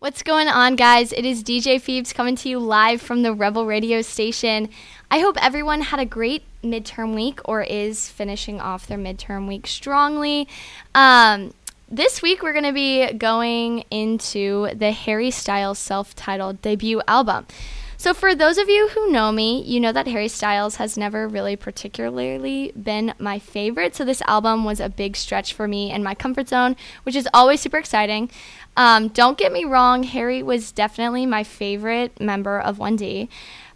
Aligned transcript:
What's 0.00 0.22
going 0.22 0.48
on, 0.48 0.76
guys? 0.76 1.12
It 1.12 1.26
is 1.26 1.44
DJ 1.44 1.78
Phoebes 1.78 2.14
coming 2.14 2.34
to 2.36 2.48
you 2.48 2.58
live 2.58 3.02
from 3.02 3.20
the 3.20 3.34
Rebel 3.34 3.66
Radio 3.66 4.00
station. 4.00 4.70
I 5.10 5.18
hope 5.18 5.36
everyone 5.44 5.82
had 5.82 6.00
a 6.00 6.06
great 6.06 6.42
midterm 6.64 7.14
week 7.14 7.38
or 7.44 7.60
is 7.60 8.08
finishing 8.08 8.62
off 8.62 8.86
their 8.86 8.96
midterm 8.96 9.46
week 9.46 9.66
strongly. 9.66 10.48
Um, 10.94 11.52
this 11.86 12.22
week, 12.22 12.42
we're 12.42 12.54
going 12.54 12.64
to 12.64 12.72
be 12.72 13.12
going 13.12 13.84
into 13.90 14.70
the 14.74 14.90
Harry 14.90 15.30
Styles 15.30 15.78
self 15.78 16.16
titled 16.16 16.62
debut 16.62 17.02
album. 17.06 17.46
So, 18.00 18.14
for 18.14 18.34
those 18.34 18.56
of 18.56 18.70
you 18.70 18.88
who 18.88 19.12
know 19.12 19.30
me, 19.30 19.62
you 19.62 19.78
know 19.78 19.92
that 19.92 20.06
Harry 20.06 20.28
Styles 20.28 20.76
has 20.76 20.96
never 20.96 21.28
really 21.28 21.54
particularly 21.54 22.72
been 22.72 23.12
my 23.18 23.38
favorite. 23.38 23.94
So, 23.94 24.06
this 24.06 24.22
album 24.22 24.64
was 24.64 24.80
a 24.80 24.88
big 24.88 25.16
stretch 25.16 25.52
for 25.52 25.68
me 25.68 25.92
in 25.92 26.02
my 26.02 26.14
comfort 26.14 26.48
zone, 26.48 26.76
which 27.02 27.14
is 27.14 27.28
always 27.34 27.60
super 27.60 27.76
exciting. 27.76 28.30
Um, 28.74 29.08
don't 29.08 29.36
get 29.36 29.52
me 29.52 29.66
wrong, 29.66 30.04
Harry 30.04 30.42
was 30.42 30.72
definitely 30.72 31.26
my 31.26 31.44
favorite 31.44 32.18
member 32.18 32.58
of 32.58 32.78
1D, 32.78 33.28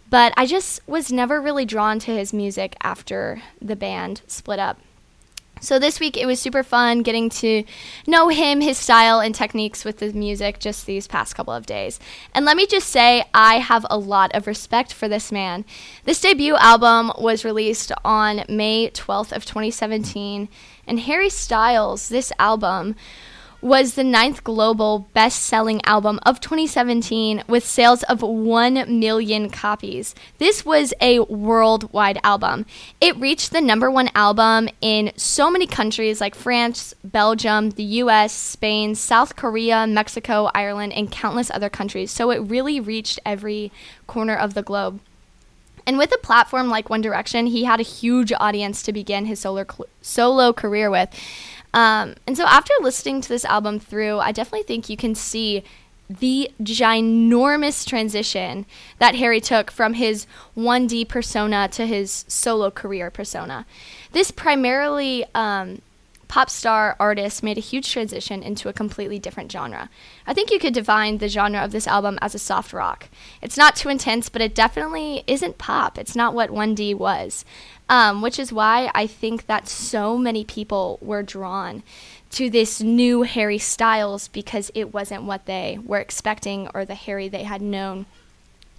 but 0.09 0.33
I 0.35 0.47
just 0.47 0.81
was 0.87 1.11
never 1.11 1.39
really 1.39 1.65
drawn 1.65 1.99
to 1.99 2.17
his 2.17 2.33
music 2.33 2.75
after 2.81 3.43
the 3.61 3.75
band 3.75 4.23
split 4.25 4.57
up. 4.57 4.79
So 5.65 5.79
this 5.79 5.99
week 5.99 6.15
it 6.15 6.27
was 6.27 6.39
super 6.39 6.61
fun 6.61 7.01
getting 7.01 7.27
to 7.41 7.63
know 8.05 8.29
him, 8.29 8.61
his 8.61 8.77
style, 8.77 9.19
and 9.19 9.33
techniques 9.33 9.83
with 9.83 9.97
the 9.97 10.13
music 10.13 10.59
just 10.59 10.85
these 10.85 11.07
past 11.07 11.33
couple 11.33 11.53
of 11.53 11.65
days. 11.65 11.99
And 12.35 12.45
let 12.45 12.55
me 12.55 12.67
just 12.67 12.87
say, 12.87 13.25
I 13.33 13.55
have 13.55 13.83
a 13.89 13.97
lot 13.97 14.35
of 14.35 14.45
respect 14.45 14.93
for 14.93 15.07
this 15.07 15.31
man. 15.31 15.65
This 16.03 16.21
debut 16.21 16.55
album 16.55 17.11
was 17.17 17.43
released 17.43 17.91
on 18.05 18.43
May 18.47 18.91
12th 18.91 19.31
of 19.31 19.43
2017, 19.43 20.49
and 20.85 20.99
Harry 20.99 21.29
Styles, 21.29 22.09
this 22.09 22.31
album 22.37 22.95
was 23.65 23.95
the 23.95 24.03
ninth 24.03 24.43
global 24.43 25.07
best 25.15 25.41
selling 25.41 25.83
album 25.85 26.19
of 26.23 26.39
2017 26.39 27.43
with 27.47 27.65
sales 27.65 28.03
of 28.03 28.21
1 28.21 28.99
million 28.99 29.49
copies. 29.49 30.13
This 30.37 30.63
was 30.63 30.93
a 31.01 31.21
worldwide 31.21 32.19
album. 32.23 32.67
It 33.01 33.17
reached 33.17 33.51
the 33.51 33.61
number 33.61 33.89
one 33.89 34.11
album 34.13 34.69
in 34.81 35.11
so 35.15 35.49
many 35.49 35.65
countries 35.65 36.21
like 36.21 36.35
France, 36.35 36.93
Belgium, 37.03 37.71
the 37.71 37.83
US, 38.03 38.31
Spain, 38.33 38.93
South 38.93 39.35
Korea, 39.35 39.87
Mexico, 39.87 40.51
Ireland, 40.53 40.93
and 40.93 41.11
countless 41.11 41.49
other 41.49 41.69
countries. 41.69 42.11
So 42.11 42.29
it 42.29 42.43
really 42.43 42.79
reached 42.79 43.19
every 43.25 43.71
corner 44.05 44.35
of 44.35 44.53
the 44.53 44.61
globe. 44.61 44.99
And 45.87 45.97
with 45.97 46.11
a 46.13 46.17
platform 46.17 46.69
like 46.69 46.89
One 46.89 47.01
Direction, 47.01 47.47
he 47.47 47.63
had 47.63 47.79
a 47.79 47.83
huge 47.83 48.33
audience 48.39 48.81
to 48.83 48.93
begin 48.93 49.25
his 49.25 49.39
solo, 49.39 49.65
solo 50.01 50.51
career 50.51 50.89
with. 50.89 51.09
Um, 51.75 52.15
and 52.25 52.37
so 52.37 52.45
after 52.45 52.73
listening 52.81 53.19
to 53.19 53.29
this 53.29 53.43
album 53.43 53.79
through, 53.79 54.19
I 54.19 54.31
definitely 54.31 54.63
think 54.63 54.89
you 54.89 54.95
can 54.95 55.13
see 55.13 55.61
the 56.09 56.49
ginormous 56.61 57.85
transition 57.85 58.65
that 58.99 59.15
Harry 59.15 59.41
took 59.41 59.69
from 59.71 59.95
his 59.95 60.25
1D 60.55 61.09
persona 61.09 61.67
to 61.69 61.85
his 61.85 62.23
solo 62.29 62.71
career 62.71 63.11
persona. 63.11 63.65
This 64.13 64.31
primarily 64.31 65.25
um, 65.35 65.81
pop 66.35 66.49
star 66.49 66.97
artist 66.99 67.43
made 67.43 67.57
a 67.57 67.61
huge 67.61 67.89
transition 67.89 68.43
into 68.43 68.67
a 68.67 68.73
completely 68.73 69.17
different 69.17 69.49
genre. 69.49 69.89
I 70.27 70.33
think 70.33 70.51
you 70.51 70.59
could 70.59 70.73
define 70.73 71.19
the 71.19 71.29
genre 71.29 71.63
of 71.63 71.71
this 71.71 71.87
album 71.87 72.19
as 72.21 72.35
a 72.35 72.39
soft 72.39 72.73
rock. 72.73 73.07
It's 73.41 73.55
not 73.55 73.77
too 73.77 73.87
intense, 73.87 74.27
but 74.27 74.41
it 74.41 74.53
definitely 74.53 75.23
isn't 75.27 75.57
pop. 75.57 75.97
It's 75.97 76.13
not 76.13 76.33
what 76.33 76.49
1D 76.49 76.93
was, 76.95 77.45
um, 77.87 78.21
which 78.21 78.37
is 78.37 78.51
why 78.51 78.91
I 78.93 79.07
think 79.07 79.45
that 79.45 79.69
so 79.69 80.17
many 80.17 80.43
people 80.43 80.99
were 81.01 81.23
drawn 81.23 81.83
to 82.31 82.49
this 82.49 82.81
new 82.81 83.21
Harry 83.21 83.57
Styles 83.57 84.27
because 84.27 84.69
it 84.75 84.93
wasn't 84.93 85.23
what 85.23 85.45
they 85.45 85.79
were 85.85 85.99
expecting 85.99 86.67
or 86.73 86.83
the 86.83 86.95
Harry 86.95 87.29
they 87.29 87.43
had 87.43 87.61
known 87.61 88.07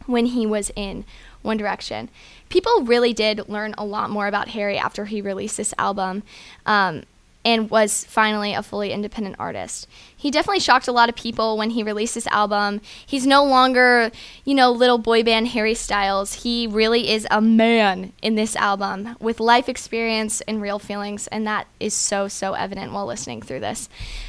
when 0.04 0.26
he 0.26 0.44
was 0.44 0.70
in 0.76 1.06
One 1.40 1.56
Direction. 1.56 2.10
People 2.50 2.82
really 2.82 3.14
did 3.14 3.48
learn 3.48 3.74
a 3.78 3.84
lot 3.86 4.10
more 4.10 4.26
about 4.26 4.48
Harry 4.48 4.76
after 4.76 5.06
he 5.06 5.22
released 5.22 5.56
this 5.56 5.72
album. 5.78 6.22
Um, 6.66 7.04
and 7.46 7.70
was 7.70 8.02
finally 8.06 8.54
a 8.54 8.62
fully 8.62 8.90
independent 8.90 9.36
artist. 9.38 9.86
He 10.16 10.32
definitely 10.32 10.58
shocked 10.58 10.88
a 10.88 10.92
lot 10.92 11.08
of 11.08 11.14
people 11.14 11.56
when 11.56 11.70
he 11.70 11.84
released 11.84 12.16
this 12.16 12.26
album. 12.26 12.80
He's 13.06 13.24
no 13.24 13.44
longer, 13.44 14.10
you 14.44 14.52
know, 14.52 14.72
little 14.72 14.98
boy 14.98 15.22
band 15.22 15.48
Harry 15.48 15.74
Styles. 15.74 16.42
He 16.42 16.66
really 16.66 17.08
is 17.08 17.24
a 17.30 17.40
man 17.40 18.12
in 18.20 18.34
this 18.34 18.56
album 18.56 19.14
with 19.20 19.38
life 19.38 19.68
experience 19.68 20.40
and 20.40 20.60
real 20.60 20.80
feelings, 20.80 21.28
and 21.28 21.46
that 21.46 21.68
is 21.78 21.94
so, 21.94 22.26
so 22.26 22.54
evident 22.54 22.92
while 22.92 23.06
listening 23.06 23.40
through 23.40 23.60
this. 23.60 23.88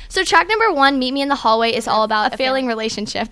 So, 0.10 0.24
track 0.24 0.48
number 0.48 0.72
one, 0.72 1.00
Meet 1.00 1.14
Me 1.16 1.24
in 1.24 1.28
the 1.28 1.36
Hallway, 1.36 1.72
is 1.72 1.88
all 1.88 2.04
about 2.04 2.36
a 2.36 2.38
failing 2.38 2.68
relationship. 2.68 3.30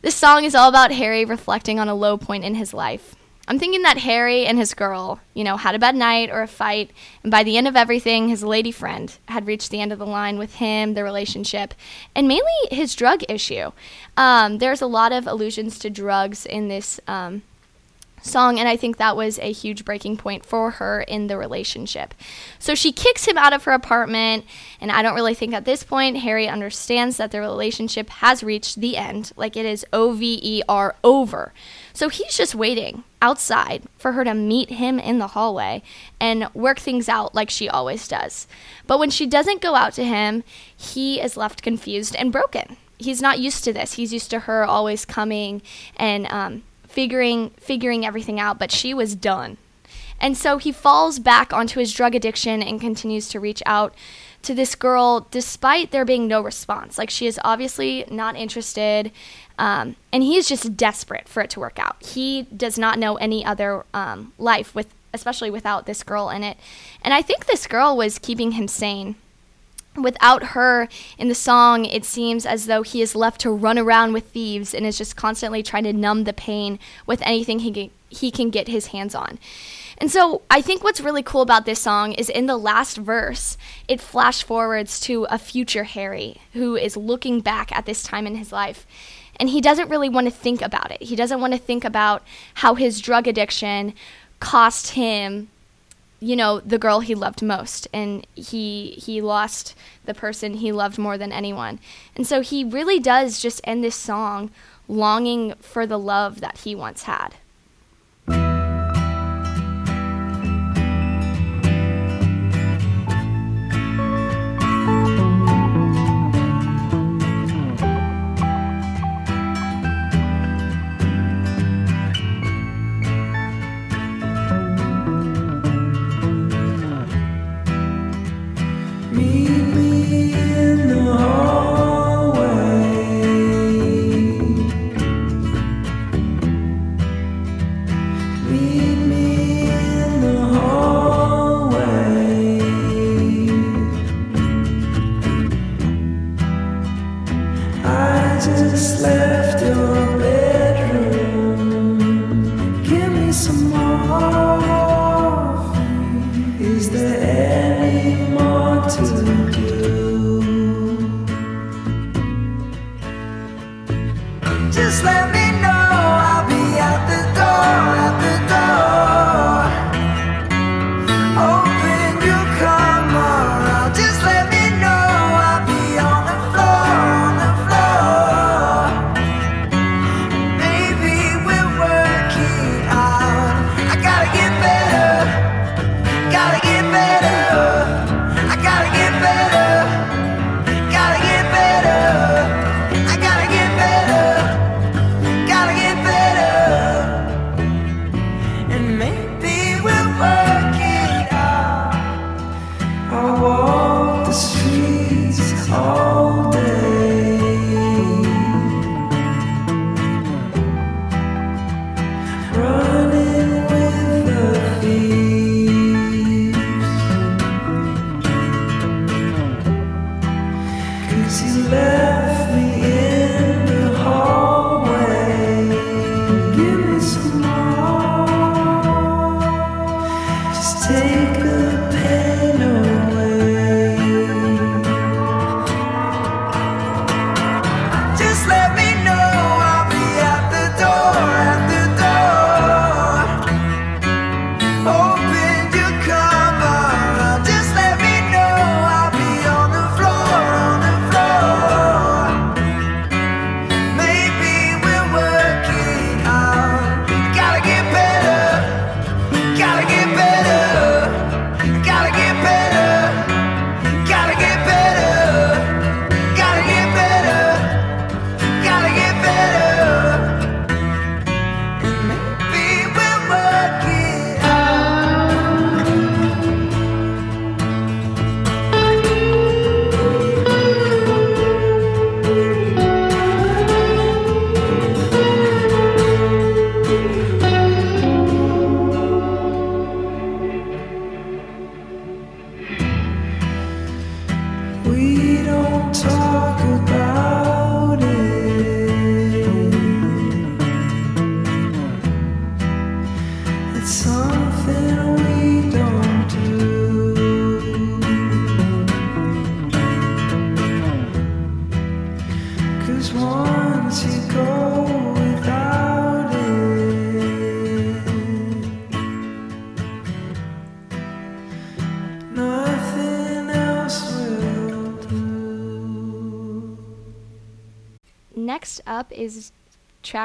This 0.00 0.16
song 0.16 0.42
is 0.42 0.56
all 0.56 0.68
about 0.68 0.90
Harry 0.90 1.24
reflecting 1.24 1.78
on 1.78 1.88
a 1.88 1.94
low 1.94 2.18
point 2.18 2.42
in 2.42 2.56
his 2.56 2.74
life. 2.74 3.14
I'm 3.48 3.58
thinking 3.58 3.82
that 3.82 3.98
Harry 3.98 4.46
and 4.46 4.56
his 4.56 4.72
girl, 4.72 5.20
you 5.34 5.42
know, 5.42 5.56
had 5.56 5.74
a 5.74 5.78
bad 5.78 5.96
night 5.96 6.30
or 6.30 6.42
a 6.42 6.46
fight, 6.46 6.90
and 7.22 7.30
by 7.30 7.42
the 7.42 7.56
end 7.56 7.66
of 7.66 7.74
everything, 7.74 8.28
his 8.28 8.44
lady 8.44 8.70
friend 8.70 9.16
had 9.26 9.48
reached 9.48 9.70
the 9.70 9.80
end 9.80 9.92
of 9.92 9.98
the 9.98 10.06
line 10.06 10.38
with 10.38 10.54
him, 10.56 10.94
the 10.94 11.02
relationship, 11.02 11.74
and 12.14 12.28
mainly 12.28 12.52
his 12.70 12.94
drug 12.94 13.24
issue. 13.28 13.72
Um, 14.16 14.58
there's 14.58 14.80
a 14.80 14.86
lot 14.86 15.10
of 15.10 15.26
allusions 15.26 15.78
to 15.80 15.90
drugs 15.90 16.46
in 16.46 16.68
this 16.68 17.00
um, 17.08 17.42
song, 18.22 18.60
and 18.60 18.68
I 18.68 18.76
think 18.76 18.96
that 18.96 19.16
was 19.16 19.40
a 19.40 19.50
huge 19.50 19.84
breaking 19.84 20.18
point 20.18 20.46
for 20.46 20.72
her 20.72 21.02
in 21.02 21.26
the 21.26 21.36
relationship. 21.36 22.14
So 22.60 22.76
she 22.76 22.92
kicks 22.92 23.24
him 23.24 23.36
out 23.36 23.52
of 23.52 23.64
her 23.64 23.72
apartment, 23.72 24.44
and 24.80 24.92
I 24.92 25.02
don't 25.02 25.16
really 25.16 25.34
think 25.34 25.52
at 25.52 25.64
this 25.64 25.82
point 25.82 26.18
Harry 26.18 26.48
understands 26.48 27.16
that 27.16 27.32
the 27.32 27.40
relationship 27.40 28.08
has 28.08 28.44
reached 28.44 28.80
the 28.80 28.96
end, 28.96 29.32
like 29.36 29.56
it 29.56 29.66
is 29.66 29.84
O 29.92 30.12
V 30.12 30.38
E 30.40 30.62
R 30.68 30.94
over. 31.02 31.52
So 31.92 32.08
he's 32.08 32.36
just 32.36 32.54
waiting 32.54 33.04
outside 33.20 33.82
for 33.98 34.12
her 34.12 34.24
to 34.24 34.34
meet 34.34 34.70
him 34.70 34.98
in 34.98 35.18
the 35.18 35.28
hallway 35.28 35.82
and 36.20 36.52
work 36.54 36.78
things 36.78 37.08
out 37.08 37.34
like 37.34 37.50
she 37.50 37.68
always 37.68 38.08
does. 38.08 38.46
But 38.86 38.98
when 38.98 39.10
she 39.10 39.26
doesn't 39.26 39.60
go 39.60 39.74
out 39.74 39.92
to 39.94 40.04
him, 40.04 40.42
he 40.76 41.20
is 41.20 41.36
left 41.36 41.62
confused 41.62 42.16
and 42.16 42.32
broken. 42.32 42.76
He's 42.98 43.22
not 43.22 43.38
used 43.38 43.64
to 43.64 43.72
this. 43.72 43.94
He's 43.94 44.12
used 44.12 44.30
to 44.30 44.40
her 44.40 44.64
always 44.64 45.04
coming 45.04 45.62
and 45.96 46.26
um, 46.32 46.62
figuring 46.86 47.50
figuring 47.58 48.06
everything 48.06 48.38
out, 48.38 48.58
but 48.58 48.70
she 48.70 48.94
was 48.94 49.14
done. 49.14 49.56
And 50.20 50.36
so 50.36 50.58
he 50.58 50.70
falls 50.70 51.18
back 51.18 51.52
onto 51.52 51.80
his 51.80 51.92
drug 51.92 52.14
addiction 52.14 52.62
and 52.62 52.80
continues 52.80 53.28
to 53.30 53.40
reach 53.40 53.60
out 53.66 53.92
to 54.42 54.54
this 54.54 54.74
girl 54.74 55.26
despite 55.30 55.90
there 55.90 56.04
being 56.04 56.26
no 56.26 56.40
response. 56.40 56.98
Like 56.98 57.10
she 57.10 57.26
is 57.26 57.40
obviously 57.44 58.04
not 58.10 58.36
interested. 58.36 59.12
Um, 59.58 59.96
and 60.12 60.22
he's 60.22 60.48
just 60.48 60.76
desperate 60.76 61.28
for 61.28 61.42
it 61.42 61.50
to 61.50 61.60
work 61.60 61.78
out. 61.78 62.02
He 62.04 62.42
does 62.42 62.78
not 62.78 62.98
know 62.98 63.16
any 63.16 63.44
other 63.44 63.84
um, 63.94 64.32
life 64.38 64.74
with, 64.74 64.92
especially 65.14 65.50
without 65.50 65.86
this 65.86 66.02
girl 66.02 66.30
in 66.30 66.42
it. 66.42 66.56
And 67.02 67.14
I 67.14 67.22
think 67.22 67.46
this 67.46 67.66
girl 67.66 67.96
was 67.96 68.18
keeping 68.18 68.52
him 68.52 68.66
sane. 68.66 69.16
Without 69.94 70.42
her 70.42 70.88
in 71.18 71.28
the 71.28 71.34
song, 71.34 71.84
it 71.84 72.04
seems 72.04 72.46
as 72.46 72.64
though 72.64 72.82
he 72.82 73.02
is 73.02 73.14
left 73.14 73.42
to 73.42 73.50
run 73.50 73.78
around 73.78 74.14
with 74.14 74.24
thieves 74.28 74.72
and 74.72 74.86
is 74.86 74.96
just 74.96 75.16
constantly 75.16 75.62
trying 75.62 75.84
to 75.84 75.92
numb 75.92 76.24
the 76.24 76.32
pain 76.32 76.78
with 77.04 77.20
anything 77.22 77.58
he 77.58 77.70
can, 77.70 77.90
he 78.08 78.30
can 78.30 78.48
get 78.48 78.68
his 78.68 78.86
hands 78.86 79.14
on. 79.14 79.38
And 79.98 80.10
so 80.10 80.42
I 80.50 80.62
think 80.62 80.82
what's 80.82 81.00
really 81.00 81.22
cool 81.22 81.42
about 81.42 81.66
this 81.66 81.80
song 81.80 82.12
is 82.12 82.28
in 82.28 82.46
the 82.46 82.56
last 82.56 82.96
verse, 82.96 83.56
it 83.88 84.00
flash 84.00 84.42
forwards 84.42 85.00
to 85.00 85.26
a 85.30 85.38
future 85.38 85.84
Harry 85.84 86.38
who 86.52 86.76
is 86.76 86.96
looking 86.96 87.40
back 87.40 87.70
at 87.72 87.86
this 87.86 88.02
time 88.02 88.26
in 88.26 88.36
his 88.36 88.52
life. 88.52 88.86
And 89.36 89.48
he 89.48 89.60
doesn't 89.60 89.88
really 89.88 90.08
want 90.08 90.26
to 90.26 90.30
think 90.30 90.62
about 90.62 90.90
it. 90.90 91.02
He 91.02 91.16
doesn't 91.16 91.40
want 91.40 91.52
to 91.52 91.58
think 91.58 91.84
about 91.84 92.22
how 92.54 92.74
his 92.74 93.00
drug 93.00 93.26
addiction 93.26 93.94
cost 94.40 94.92
him 94.92 95.48
you 96.22 96.36
know 96.36 96.60
the 96.60 96.78
girl 96.78 97.00
he 97.00 97.16
loved 97.16 97.42
most. 97.42 97.88
And 97.92 98.24
he 98.34 98.92
he 98.92 99.20
lost 99.20 99.74
the 100.04 100.14
person 100.14 100.54
he 100.54 100.70
loved 100.70 100.96
more 100.96 101.18
than 101.18 101.32
anyone. 101.32 101.80
And 102.14 102.26
so 102.26 102.40
he 102.40 102.62
really 102.62 103.00
does 103.00 103.40
just 103.40 103.60
end 103.64 103.82
this 103.82 103.96
song 103.96 104.50
longing 104.86 105.54
for 105.60 105.84
the 105.84 105.98
love 105.98 106.40
that 106.40 106.58
he 106.58 106.74
once 106.74 107.04
had 107.04 107.34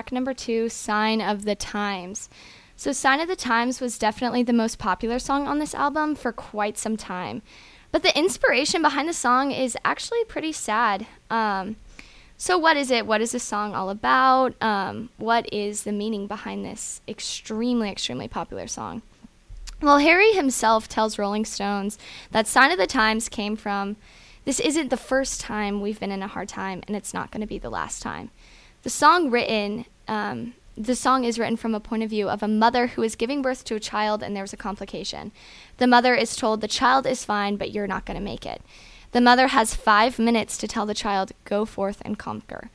track 0.07 0.13
number 0.13 0.33
two, 0.33 0.69
Sign 0.69 1.19
of 1.19 1.43
the 1.43 1.55
Times. 1.55 2.29
So, 2.77 2.93
Sign 2.93 3.19
of 3.19 3.27
the 3.27 3.35
Times 3.35 3.81
was 3.81 3.99
definitely 3.99 4.41
the 4.41 4.53
most 4.53 4.79
popular 4.79 5.19
song 5.19 5.47
on 5.47 5.59
this 5.59 5.75
album 5.75 6.15
for 6.15 6.31
quite 6.31 6.77
some 6.77 6.95
time. 6.95 7.41
But 7.91 8.03
the 8.03 8.17
inspiration 8.17 8.81
behind 8.81 9.09
the 9.09 9.13
song 9.13 9.51
is 9.51 9.75
actually 9.83 10.23
pretty 10.25 10.53
sad. 10.53 11.07
Um, 11.29 11.75
so, 12.37 12.57
what 12.57 12.77
is 12.77 12.89
it? 12.89 13.05
What 13.05 13.19
is 13.19 13.33
this 13.33 13.43
song 13.43 13.75
all 13.75 13.89
about? 13.89 14.55
Um, 14.61 15.09
what 15.17 15.51
is 15.53 15.83
the 15.83 15.91
meaning 15.91 16.25
behind 16.25 16.63
this 16.63 17.01
extremely, 17.05 17.89
extremely 17.89 18.29
popular 18.29 18.67
song? 18.67 19.01
Well, 19.81 19.97
Harry 19.97 20.31
himself 20.31 20.87
tells 20.87 21.19
Rolling 21.19 21.43
Stones 21.43 21.97
that 22.31 22.47
Sign 22.47 22.71
of 22.71 22.77
the 22.77 22.87
Times 22.87 23.27
came 23.27 23.57
from 23.57 23.97
this 24.45 24.61
isn't 24.61 24.89
the 24.89 24.95
first 24.95 25.41
time 25.41 25.81
we've 25.81 25.99
been 25.99 26.13
in 26.13 26.23
a 26.23 26.27
hard 26.27 26.47
time, 26.47 26.81
and 26.87 26.95
it's 26.95 27.13
not 27.13 27.31
going 27.31 27.41
to 27.41 27.47
be 27.47 27.59
the 27.59 27.69
last 27.69 28.01
time. 28.01 28.31
The 28.83 28.91
song 28.91 29.29
written, 29.29 29.85
um, 30.07 30.53
the 30.75 30.95
song 30.95 31.23
is 31.23 31.39
written 31.39 31.57
from 31.57 31.73
a 31.73 31.79
point 31.79 32.03
of 32.03 32.09
view 32.09 32.29
of 32.29 32.43
a 32.43 32.47
mother 32.47 32.87
who 32.87 33.01
is 33.01 33.15
giving 33.15 33.41
birth 33.41 33.63
to 33.65 33.75
a 33.75 33.79
child 33.79 34.21
and 34.21 34.35
there's 34.35 34.53
a 34.53 34.57
complication. 34.57 35.31
The 35.77 35.87
mother 35.87 36.13
is 36.13 36.35
told 36.35 36.61
the 36.61 36.67
child 36.67 37.07
is 37.07 37.25
fine, 37.25 37.55
but 37.55 37.71
you're 37.71 37.87
not 37.87 38.05
going 38.05 38.17
to 38.17 38.23
make 38.23 38.45
it. 38.45 38.61
The 39.11 39.21
mother 39.21 39.47
has 39.47 39.73
five 39.73 40.19
minutes 40.19 40.57
to 40.57 40.67
tell 40.67 40.85
the 40.85 40.93
child, 40.93 41.31
go 41.45 41.65
forth 41.65 42.01
and 42.05 42.19
conquer. 42.19 42.69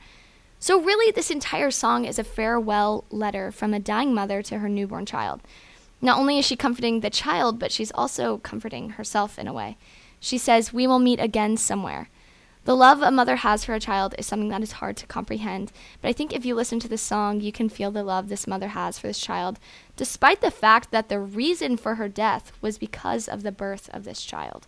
So, 0.59 0.81
really, 0.81 1.11
this 1.11 1.29
entire 1.29 1.71
song 1.71 2.05
is 2.05 2.17
a 2.17 2.23
farewell 2.23 3.03
letter 3.11 3.51
from 3.51 3.73
a 3.73 3.79
dying 3.79 4.13
mother 4.13 4.41
to 4.43 4.59
her 4.59 4.69
newborn 4.69 5.05
child. 5.05 5.41
Not 6.01 6.17
only 6.17 6.39
is 6.39 6.45
she 6.45 6.55
comforting 6.55 6.99
the 6.99 7.09
child, 7.09 7.59
but 7.59 7.71
she's 7.71 7.91
also 7.91 8.37
comforting 8.37 8.91
herself 8.91 9.37
in 9.37 9.47
a 9.47 9.53
way. 9.53 9.77
She 10.19 10.37
says, 10.37 10.73
We 10.73 10.87
will 10.87 10.99
meet 10.99 11.19
again 11.19 11.57
somewhere. 11.57 12.09
The 12.65 12.75
love 12.75 13.01
a 13.01 13.11
mother 13.11 13.35
has 13.37 13.65
for 13.65 13.73
a 13.73 13.79
child 13.79 14.15
is 14.17 14.25
something 14.25 14.47
that 14.47 14.63
is 14.63 14.73
hard 14.73 14.95
to 14.97 15.07
comprehend, 15.07 15.73
but 16.01 16.07
I 16.07 16.13
think 16.13 16.31
if 16.31 16.45
you 16.45 16.55
listen 16.55 16.79
to 16.79 16.87
this 16.87 17.01
song, 17.01 17.41
you 17.41 17.51
can 17.51 17.67
feel 17.67 17.91
the 17.91 18.03
love 18.03 18.29
this 18.29 18.47
mother 18.47 18.69
has 18.69 18.97
for 18.97 19.07
this 19.07 19.19
child, 19.19 19.59
despite 19.97 20.39
the 20.39 20.49
fact 20.49 20.91
that 20.91 21.09
the 21.09 21.19
reason 21.19 21.75
for 21.75 21.95
her 21.95 22.07
death 22.07 22.53
was 22.61 22.77
because 22.77 23.27
of 23.27 23.43
the 23.43 23.51
birth 23.51 23.89
of 23.93 24.05
this 24.05 24.23
child. 24.23 24.67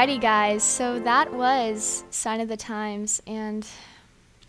Alrighty, 0.00 0.18
guys. 0.18 0.62
So 0.62 0.98
that 1.00 1.30
was 1.30 2.04
Sign 2.08 2.40
of 2.40 2.48
the 2.48 2.56
Times. 2.56 3.20
And 3.26 3.66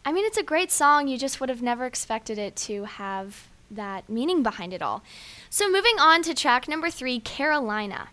I 0.05 0.13
mean, 0.13 0.24
it's 0.24 0.38
a 0.38 0.43
great 0.43 0.72
song. 0.72 1.10
You 1.10 1.17
just 1.17 1.41
would 1.41 1.50
have 1.50 1.62
never 1.62 1.86
expected 1.86 2.38
it 2.38 2.55
to 2.67 2.86
have 2.86 3.50
that 3.70 4.08
meaning 4.08 4.43
behind 4.43 4.72
it 4.72 4.81
all. 4.81 5.03
So 5.50 5.70
moving 5.70 6.00
on 6.00 6.22
to 6.24 6.34
track 6.34 6.70
number 6.70 6.89
three, 6.89 7.20
Carolina. 7.20 8.08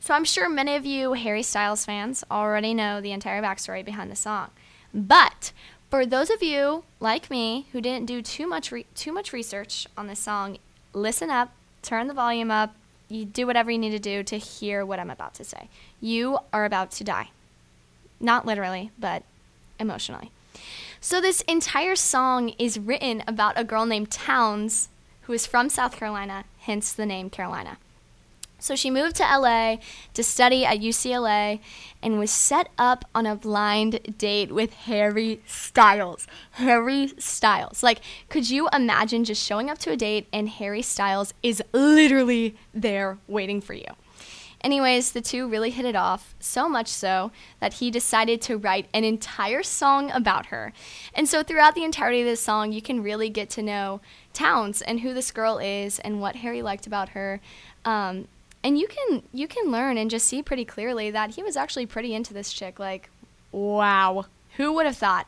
So 0.00 0.14
I'm 0.14 0.24
sure 0.24 0.48
many 0.48 0.74
of 0.74 0.86
you 0.86 1.12
Harry 1.12 1.42
Styles 1.42 1.84
fans 1.84 2.24
already 2.30 2.72
know 2.72 3.02
the 3.02 3.12
entire 3.12 3.42
backstory 3.42 3.84
behind 3.84 4.10
the 4.10 4.16
song. 4.16 4.48
But 4.94 5.52
for 5.90 6.06
those 6.06 6.30
of 6.30 6.42
you 6.42 6.84
like 6.98 7.30
me 7.30 7.66
who 7.72 7.82
didn't 7.82 8.06
do 8.06 8.22
too 8.22 8.46
much 8.46 8.72
re- 8.72 8.86
too 8.94 9.12
much 9.12 9.34
research 9.34 9.86
on 9.98 10.06
this 10.06 10.20
song, 10.20 10.56
listen 10.94 11.28
up, 11.28 11.52
turn 11.82 12.06
the 12.06 12.14
volume 12.14 12.50
up, 12.50 12.74
you 13.10 13.24
do 13.24 13.46
whatever 13.46 13.70
you 13.70 13.78
need 13.78 13.90
to 13.90 13.98
do 13.98 14.22
to 14.22 14.36
hear 14.36 14.84
what 14.84 14.98
I'm 14.98 15.10
about 15.10 15.34
to 15.34 15.44
say. 15.44 15.68
You 16.00 16.38
are 16.52 16.64
about 16.64 16.90
to 16.92 17.04
die. 17.04 17.30
Not 18.20 18.46
literally, 18.46 18.90
but 18.98 19.22
emotionally. 19.78 20.30
So, 21.00 21.20
this 21.20 21.40
entire 21.42 21.96
song 21.96 22.50
is 22.58 22.78
written 22.78 23.22
about 23.26 23.58
a 23.58 23.64
girl 23.64 23.86
named 23.86 24.10
Towns 24.10 24.90
who 25.22 25.32
is 25.32 25.46
from 25.46 25.70
South 25.70 25.96
Carolina, 25.96 26.44
hence 26.58 26.92
the 26.92 27.06
name 27.06 27.30
Carolina. 27.30 27.78
So 28.60 28.76
she 28.76 28.90
moved 28.90 29.16
to 29.16 29.22
LA 29.22 29.76
to 30.14 30.22
study 30.22 30.64
at 30.64 30.78
UCLA 30.78 31.60
and 32.02 32.18
was 32.18 32.30
set 32.30 32.68
up 32.78 33.04
on 33.14 33.26
a 33.26 33.36
blind 33.36 34.16
date 34.18 34.52
with 34.52 34.72
Harry 34.74 35.40
Styles. 35.46 36.26
Harry 36.52 37.12
Styles. 37.18 37.82
Like, 37.82 38.00
could 38.28 38.48
you 38.48 38.68
imagine 38.72 39.24
just 39.24 39.44
showing 39.44 39.70
up 39.70 39.78
to 39.78 39.90
a 39.90 39.96
date 39.96 40.28
and 40.32 40.48
Harry 40.48 40.82
Styles 40.82 41.34
is 41.42 41.62
literally 41.72 42.56
there 42.72 43.18
waiting 43.26 43.60
for 43.60 43.74
you? 43.74 43.86
Anyways, 44.62 45.12
the 45.12 45.22
two 45.22 45.48
really 45.48 45.70
hit 45.70 45.86
it 45.86 45.96
off, 45.96 46.34
so 46.38 46.68
much 46.68 46.88
so 46.88 47.32
that 47.60 47.74
he 47.74 47.90
decided 47.90 48.42
to 48.42 48.58
write 48.58 48.88
an 48.92 49.04
entire 49.04 49.62
song 49.62 50.10
about 50.10 50.46
her. 50.46 50.74
And 51.14 51.26
so, 51.26 51.42
throughout 51.42 51.74
the 51.74 51.84
entirety 51.84 52.20
of 52.20 52.26
this 52.26 52.42
song, 52.42 52.70
you 52.70 52.82
can 52.82 53.02
really 53.02 53.30
get 53.30 53.48
to 53.50 53.62
know 53.62 54.02
Towns 54.34 54.82
and 54.82 55.00
who 55.00 55.14
this 55.14 55.30
girl 55.30 55.58
is 55.58 55.98
and 56.00 56.20
what 56.20 56.36
Harry 56.36 56.60
liked 56.60 56.86
about 56.86 57.10
her. 57.10 57.40
Um, 57.86 58.28
and 58.62 58.78
you 58.78 58.86
can 58.86 59.22
you 59.32 59.48
can 59.48 59.70
learn 59.70 59.96
and 59.96 60.10
just 60.10 60.26
see 60.26 60.42
pretty 60.42 60.64
clearly 60.64 61.10
that 61.10 61.30
he 61.30 61.42
was 61.42 61.56
actually 61.56 61.86
pretty 61.86 62.14
into 62.14 62.34
this 62.34 62.52
chick 62.52 62.78
like 62.78 63.10
wow. 63.52 64.26
Who 64.56 64.72
would 64.74 64.86
have 64.86 64.96
thought? 64.96 65.26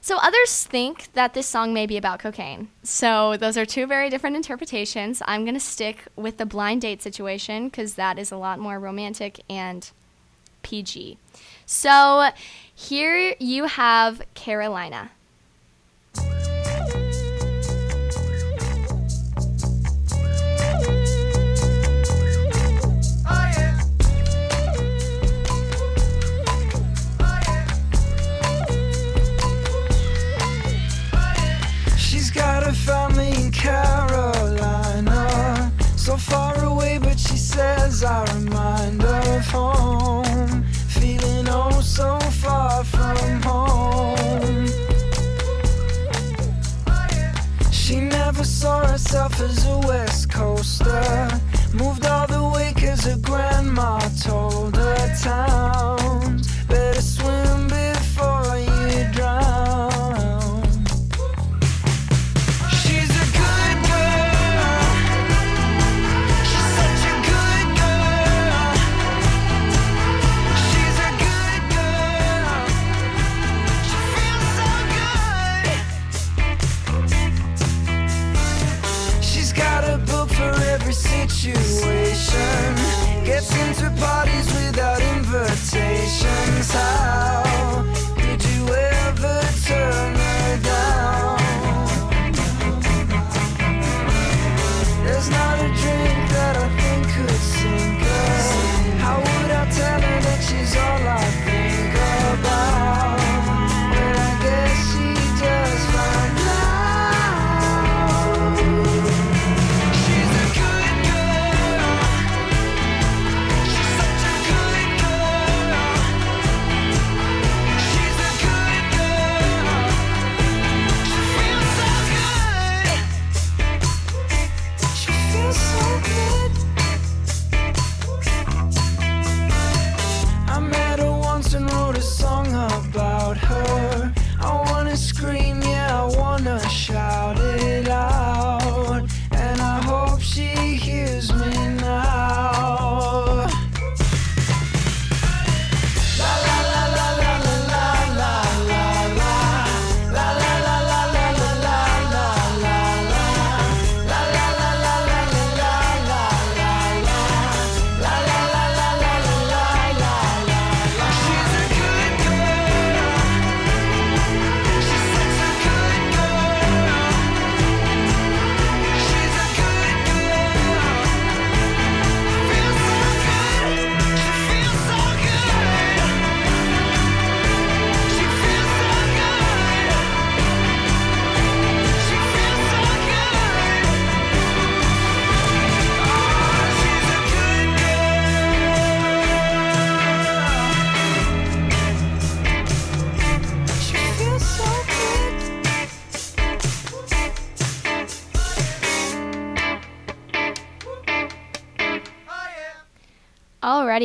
So 0.00 0.18
others 0.18 0.64
think 0.64 1.12
that 1.14 1.34
this 1.34 1.46
song 1.46 1.72
may 1.72 1.86
be 1.86 1.96
about 1.96 2.18
cocaine. 2.18 2.68
So 2.82 3.36
those 3.36 3.56
are 3.56 3.64
two 3.64 3.86
very 3.86 4.10
different 4.10 4.36
interpretations. 4.36 5.22
I'm 5.24 5.44
going 5.44 5.54
to 5.54 5.60
stick 5.60 6.04
with 6.14 6.36
the 6.36 6.46
blind 6.46 6.82
date 6.82 7.02
situation 7.02 7.68
because 7.68 7.94
that 7.94 8.18
is 8.18 8.30
a 8.30 8.36
lot 8.36 8.58
more 8.58 8.78
romantic 8.78 9.40
and 9.48 9.90
pg 10.66 11.16
so 11.64 12.28
here 12.74 13.36
you 13.38 13.66
have 13.66 14.20
carolina 14.34 15.12
got 32.66 32.74
family 32.76 33.28
in 33.44 33.50
Carolina. 33.52 35.22
So 35.96 36.16
far 36.16 36.64
away, 36.64 36.98
but 36.98 37.18
she 37.18 37.36
says 37.36 38.02
I 38.02 38.24
remind 38.34 39.02
her 39.02 39.36
of 39.38 39.46
home. 39.46 40.64
Feeling 40.88 41.46
oh 41.48 41.80
so 41.80 42.18
far 42.42 42.84
from 42.84 43.42
home. 43.42 44.66
She 47.70 48.00
never 48.00 48.44
saw 48.44 48.86
herself 48.86 49.40
as 49.40 49.66
a 49.66 49.78
West 49.86 50.30
Coaster. 50.30 51.28
Moved 51.72 52.04
all 52.06 52.26
the 52.26 52.42
way 52.54 52.72
cause 52.74 53.04
her 53.04 53.18
grandma 53.18 54.00
told 54.22 54.76
her 54.76 55.16
towns. 55.22 56.48
Better 56.66 57.00
swim 57.00 57.68
before. 57.68 58.75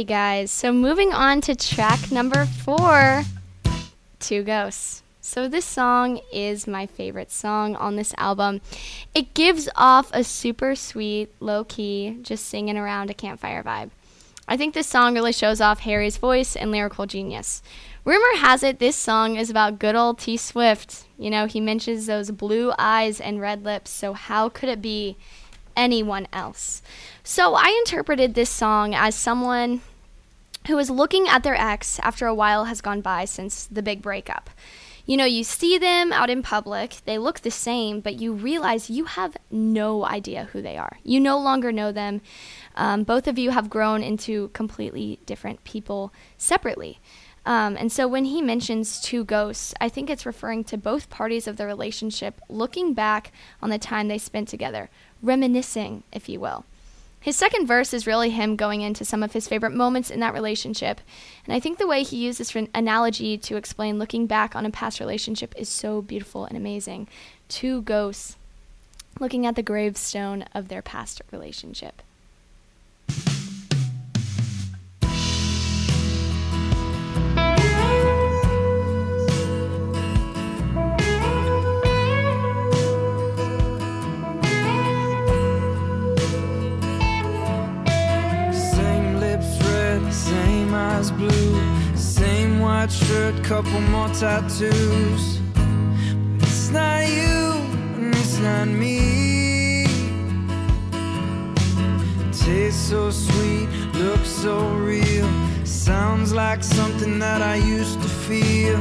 Alrighty, 0.02 0.08
guys. 0.08 0.52
So 0.52 0.74
moving 0.74 1.14
on 1.14 1.42
to 1.42 1.56
track 1.56 2.12
number 2.12 2.46
four, 2.46 3.24
Two 4.20 4.42
Ghosts. 4.42 5.04
So 5.22 5.48
this 5.48 5.66
song 5.66 6.22
is 6.34 6.66
my 6.66 6.88
favorite 6.88 7.30
song 7.30 7.76
on 7.76 7.98
this 7.98 8.16
album. 8.18 8.62
It 9.14 9.36
gives 9.36 9.70
off 9.76 10.10
a 10.12 10.24
super 10.24 10.76
sweet, 10.76 11.30
low 11.40 11.64
key, 11.66 12.18
just 12.24 12.48
singing 12.48 12.78
around 12.78 13.12
a 13.12 13.14
campfire 13.14 13.62
vibe. 13.62 13.92
I 14.48 14.58
think 14.58 14.74
this 14.74 14.88
song 14.88 15.14
really 15.14 15.34
shows 15.34 15.62
off 15.62 15.82
Harry's 15.82 16.18
voice 16.18 16.56
and 16.56 16.72
lyrical 16.72 17.06
genius. 17.06 17.62
Rumor 18.04 18.38
has 18.38 18.64
it 18.64 18.80
this 18.80 18.96
song 18.96 19.36
is 19.36 19.52
about 19.52 19.78
good 19.78 19.96
old 19.96 20.18
T 20.18 20.36
Swift. 20.36 21.06
You 21.20 21.30
know, 21.30 21.46
he 21.46 21.62
mentions 21.62 22.08
those 22.08 22.32
blue 22.32 22.74
eyes 22.80 23.22
and 23.22 23.40
red 23.40 23.64
lips, 23.64 23.92
so 23.92 24.14
how 24.14 24.50
could 24.50 24.70
it 24.70 24.82
be 24.82 25.16
anyone 25.76 26.28
else? 26.34 26.82
So 27.24 27.54
I 27.54 27.68
interpreted 27.86 28.34
this 28.34 28.50
song 28.50 28.96
as 28.96 29.14
someone 29.14 29.82
who 30.68 30.78
is 30.78 30.90
looking 30.90 31.28
at 31.28 31.44
their 31.44 31.56
ex 31.56 32.00
after 32.00 32.28
a 32.28 32.36
while 32.36 32.66
has 32.66 32.82
gone 32.82 33.02
by 33.02 33.26
since 33.26 33.66
the 33.66 33.82
big 33.82 34.02
breakup. 34.02 34.50
You 35.06 35.18
know, 35.18 35.26
you 35.26 35.44
see 35.44 35.78
them 35.78 36.14
out 36.14 36.30
in 36.30 36.44
public, 36.44 36.98
they 37.06 37.18
look 37.18 37.40
the 37.40 37.52
same, 37.52 38.02
but 38.02 38.22
you 38.22 38.34
realize 38.34 38.90
you 38.90 39.06
have 39.06 39.36
no 39.50 40.06
idea 40.06 40.50
who 40.52 40.62
they 40.62 40.78
are. 40.78 41.00
You 41.04 41.20
no 41.20 41.40
longer 41.40 41.72
know 41.72 41.92
them. 41.92 42.22
Um, 42.76 43.04
both 43.04 43.28
of 43.28 43.38
you 43.38 43.50
have 43.50 43.70
grown 43.70 44.04
into 44.04 44.50
completely 44.50 45.20
different 45.26 45.64
people 45.64 46.14
separately. 46.38 47.00
Um, 47.46 47.76
and 47.76 47.92
so 47.92 48.08
when 48.08 48.26
he 48.26 48.42
mentions 48.42 49.02
two 49.02 49.24
ghosts, 49.24 49.74
I 49.82 49.90
think 49.90 50.10
it's 50.10 50.26
referring 50.28 50.64
to 50.66 50.78
both 50.78 51.10
parties 51.10 51.48
of 51.48 51.58
the 51.58 51.66
relationship 51.66 52.40
looking 52.48 52.94
back 52.94 53.32
on 53.62 53.72
the 53.72 53.80
time 53.80 54.08
they 54.08 54.20
spent 54.20 54.48
together, 54.48 54.90
reminiscing, 55.24 56.04
if 56.12 56.30
you 56.30 56.40
will. 56.40 56.66
His 57.22 57.36
second 57.36 57.68
verse 57.68 57.94
is 57.94 58.08
really 58.08 58.32
him 58.32 58.56
going 58.56 58.82
into 58.82 59.06
some 59.06 59.22
of 59.22 59.34
his 59.34 59.48
favorite 59.48 59.74
moments 59.74 60.10
in 60.10 60.20
that 60.22 60.34
relationship. 60.34 61.02
And 61.46 61.54
I 61.54 61.60
think 61.60 61.78
the 61.78 61.88
way 61.88 62.02
he 62.02 62.18
uses 62.18 62.56
an 62.56 62.68
analogy 62.74 63.38
to 63.38 63.58
explain 63.58 64.00
looking 64.00 64.26
back 64.26 64.56
on 64.56 64.66
a 64.66 64.72
past 64.72 65.00
relationship 65.00 65.54
is 65.56 65.70
so 65.70 66.02
beautiful 66.02 66.46
and 66.46 66.58
amazing. 66.58 67.08
Two 67.48 67.84
ghosts 67.84 68.38
looking 69.20 69.46
at 69.46 69.56
the 69.56 69.62
gravestone 69.62 70.46
of 70.56 70.68
their 70.68 70.82
past 70.82 71.22
relationship. 71.32 72.02
Eyes 91.02 91.12
blue, 91.12 91.96
same 91.96 92.60
white 92.60 92.92
shirt, 92.92 93.44
couple 93.44 93.82
more 93.82 94.10
tattoos. 94.10 95.40
But 96.38 96.48
it's 96.48 96.70
not 96.70 97.08
you, 97.08 97.54
and 97.98 98.16
it's 98.16 98.38
not 98.40 98.68
me. 98.68 99.86
Tastes 102.32 102.90
so 102.90 103.10
sweet, 103.10 103.68
looks 103.96 104.30
so 104.30 104.56
real. 104.92 105.28
Sounds 105.66 106.34
like 106.34 106.64
something 106.64 107.18
that 107.20 107.42
I 107.42 107.56
used 107.56 108.00
to 108.02 108.10
feel. 108.28 108.80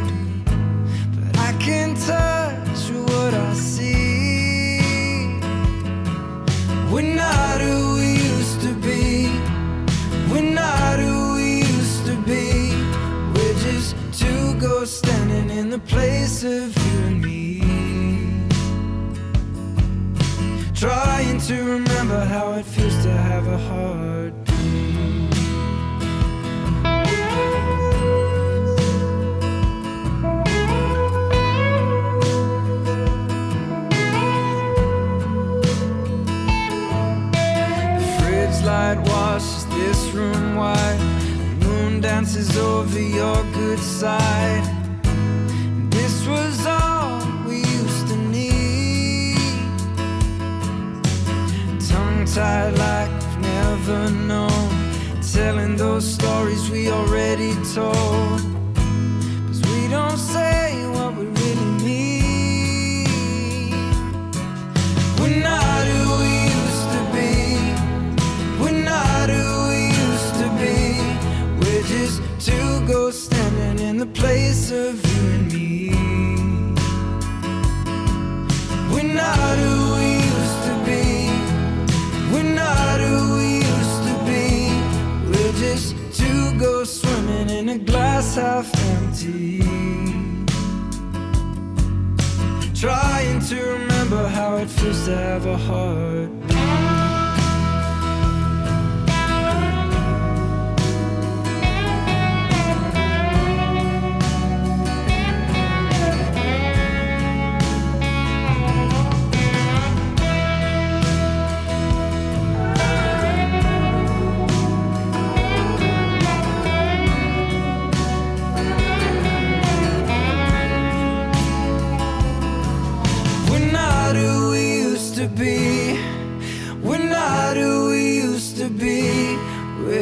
But 1.16 1.38
I 1.38 1.52
can't 1.59 1.96
touch 1.96 2.80
what 3.09 3.33
I 3.33 3.54
see. 3.54 4.80
We're 6.92 7.14
not 7.24 7.61
who 7.61 7.94
we 7.94 8.09
used 8.35 8.61
to 8.66 8.72
be. 8.74 9.30
We're 10.30 10.52
not 10.62 10.98
who 10.98 11.19
standing 14.90 15.57
in 15.57 15.70
the 15.70 15.79
place 15.79 16.42
of 16.42 16.76
you 16.76 16.98
and 17.07 17.22
me. 17.22 17.61
Trying 20.74 21.38
to 21.42 21.55
remember 21.74 22.24
how 22.24 22.53
it 22.55 22.64
feels 22.64 22.96
to 23.05 23.11
have 23.11 23.46
a 23.46 23.59
heart. 23.59 24.35
light 38.62 38.98
washes 39.09 39.64
this 39.66 40.12
room 40.12 40.55
white. 40.55 40.98
The 41.61 41.66
moon 41.66 42.00
dances 42.00 42.59
over 42.59 43.00
your 43.00 43.42
good 43.55 43.79
side. 43.79 44.79
Tied 52.34 52.78
like 52.78 53.10
we've 53.10 53.38
never 53.40 54.08
known. 54.10 54.68
Telling 55.32 55.74
those 55.76 56.04
stories 56.04 56.70
we 56.70 56.88
already 56.88 57.54
told. 57.74 58.40
Cause 59.48 59.60
we 59.72 59.88
don't 59.88 60.16
say 60.16 60.86
what 60.94 61.16
we 61.16 61.24
really 61.24 61.70
mean. 61.82 63.04
We're 65.18 65.42
not 65.42 65.84
who 65.90 66.02
we 66.22 66.32
used 66.60 66.88
to 66.94 67.02
be. 67.16 67.34
We're 68.62 68.82
not 68.84 69.28
who 69.28 69.46
we 69.70 69.80
used 70.06 70.34
to 70.42 70.48
be. 70.62 70.78
We're 71.58 71.82
just 71.82 72.22
two 72.38 72.86
ghosts 72.86 73.24
standing 73.24 73.78
in 73.88 73.96
the 73.98 74.06
place 74.06 74.70
of 74.70 74.94
you 75.04 75.22
and 75.34 75.52
me. 75.52 75.92
We're 78.94 79.14
not 79.14 79.58
empty. 88.74 89.61
Trying 92.74 93.40
to 93.48 93.57
remember 93.57 94.26
how 94.29 94.57
it 94.57 94.68
feels 94.68 95.05
to 95.05 95.16
have 95.16 95.46
a 95.46 95.57
heart. 95.57 96.39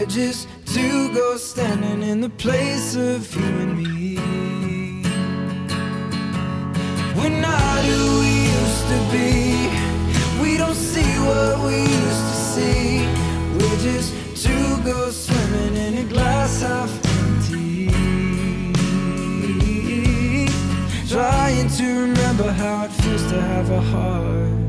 Just 0.08 0.48
two 0.64 1.12
ghosts 1.12 1.50
standing 1.50 2.02
in 2.02 2.22
the 2.22 2.30
place 2.30 2.96
of 2.96 3.34
you 3.36 3.42
and 3.42 3.76
me. 3.76 4.16
We're 7.14 7.38
not 7.40 7.84
who 7.84 8.20
we 8.20 8.48
used 8.58 8.86
to 8.88 8.98
be. 9.12 9.68
We 10.42 10.56
don't 10.56 10.74
see 10.74 11.12
what 11.28 11.58
we 11.66 11.80
used 11.82 12.24
to 12.30 12.36
see. 12.54 13.06
We're 13.52 13.80
just 13.82 14.14
two 14.42 14.82
ghosts 14.82 15.26
swimming 15.26 15.76
in 15.76 15.98
a 15.98 16.08
glass 16.08 16.62
half 16.62 16.90
empty. 17.20 17.90
Trying 21.06 21.68
to 21.68 21.84
remember 21.84 22.50
how 22.50 22.86
it 22.86 22.92
feels 22.92 23.24
to 23.30 23.40
have 23.42 23.70
a 23.70 23.80
heart. 23.82 24.67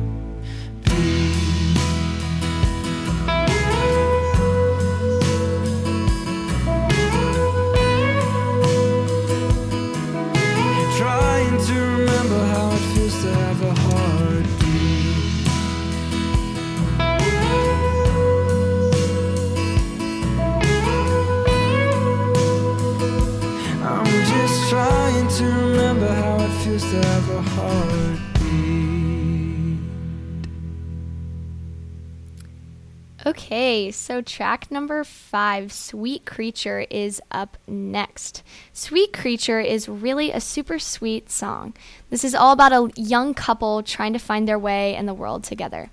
Okay, 33.70 33.92
so 33.92 34.20
track 34.20 34.72
number 34.72 35.04
five, 35.04 35.72
Sweet 35.72 36.26
Creature, 36.26 36.88
is 36.90 37.22
up 37.30 37.56
next. 37.68 38.42
Sweet 38.74 39.14
Creature 39.14 39.60
is 39.60 39.88
really 39.88 40.32
a 40.32 40.42
super 40.42 40.80
sweet 40.80 41.30
song. 41.30 41.76
This 42.10 42.24
is 42.24 42.34
all 42.34 42.52
about 42.52 42.72
a 42.72 42.90
young 43.00 43.36
couple 43.36 43.84
trying 43.84 44.14
to 44.14 44.18
find 44.18 44.48
their 44.48 44.58
way 44.58 44.96
in 44.96 45.06
the 45.06 45.14
world 45.14 45.44
together. 45.44 45.92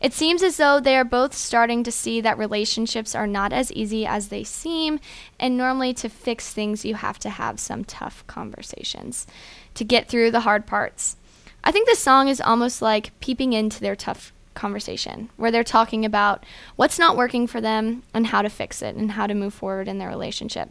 It 0.00 0.14
seems 0.14 0.42
as 0.42 0.56
though 0.56 0.80
they 0.80 0.96
are 0.96 1.04
both 1.04 1.34
starting 1.34 1.84
to 1.84 1.92
see 1.92 2.22
that 2.22 2.38
relationships 2.38 3.14
are 3.14 3.26
not 3.26 3.52
as 3.52 3.70
easy 3.72 4.06
as 4.06 4.28
they 4.28 4.42
seem, 4.42 4.98
and 5.38 5.58
normally 5.58 5.92
to 5.92 6.08
fix 6.08 6.50
things, 6.50 6.86
you 6.86 6.94
have 6.94 7.18
to 7.18 7.28
have 7.28 7.60
some 7.60 7.84
tough 7.84 8.26
conversations 8.26 9.26
to 9.74 9.84
get 9.84 10.08
through 10.08 10.30
the 10.30 10.40
hard 10.48 10.66
parts. 10.66 11.18
I 11.62 11.72
think 11.72 11.86
this 11.86 11.98
song 11.98 12.28
is 12.28 12.40
almost 12.40 12.80
like 12.80 13.20
peeping 13.20 13.52
into 13.52 13.80
their 13.80 13.96
tough 13.96 14.32
conversation, 14.58 15.30
where 15.36 15.50
they're 15.50 15.64
talking 15.64 16.04
about 16.04 16.44
what's 16.76 16.98
not 16.98 17.16
working 17.16 17.46
for 17.46 17.60
them 17.60 18.02
and 18.12 18.26
how 18.26 18.42
to 18.42 18.50
fix 18.50 18.82
it 18.82 18.96
and 18.96 19.12
how 19.12 19.26
to 19.26 19.34
move 19.34 19.54
forward 19.54 19.88
in 19.88 19.98
their 19.98 20.08
relationship. 20.08 20.68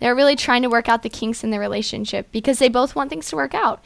They're 0.00 0.14
really 0.14 0.36
trying 0.36 0.62
to 0.62 0.68
work 0.68 0.88
out 0.88 1.02
the 1.02 1.08
kinks 1.08 1.44
in 1.44 1.50
their 1.50 1.60
relationship 1.60 2.30
because 2.32 2.58
they 2.58 2.68
both 2.68 2.96
want 2.96 3.10
things 3.10 3.28
to 3.28 3.36
work 3.36 3.54
out. 3.54 3.82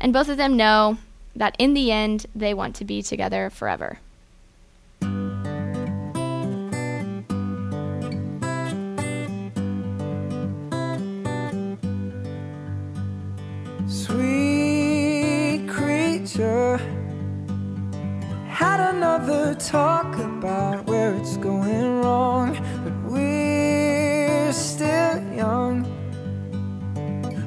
And 0.00 0.12
both 0.12 0.28
of 0.28 0.36
them 0.36 0.56
know 0.56 0.98
that 1.34 1.56
in 1.58 1.74
the 1.74 1.92
end, 1.92 2.26
they 2.34 2.54
want 2.54 2.74
to 2.76 2.84
be 2.84 3.02
together 3.02 3.50
forever. 3.50 3.98
Sweet 13.86 15.66
creature 15.68 16.95
had 18.56 18.80
another 18.94 19.54
talk 19.54 20.16
about 20.16 20.86
where 20.86 21.14
it's 21.14 21.36
going 21.36 22.00
wrong, 22.00 22.54
but 22.82 22.94
we're 23.12 24.50
still 24.50 25.20
young. 25.34 25.84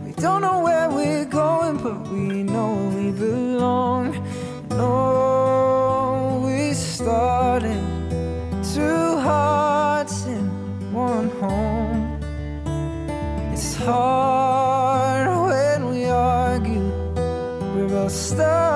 We 0.05 0.11
don't 0.21 0.41
know 0.41 0.59
where 0.61 0.87
we're 0.87 1.25
going, 1.25 1.77
but 1.77 2.07
we 2.09 2.43
know 2.43 2.75
we 2.95 3.09
belong. 3.09 4.05
No, 4.69 6.43
we 6.45 6.73
started 6.73 7.81
two 8.75 9.17
hearts 9.17 10.27
in 10.27 10.45
one 10.93 11.29
home. 11.41 12.19
It's 13.51 13.73
hard 13.73 15.27
when 15.49 15.89
we 15.89 16.05
argue. 16.05 16.87
We're 17.73 17.87
both 17.87 18.11
stubborn, 18.11 18.68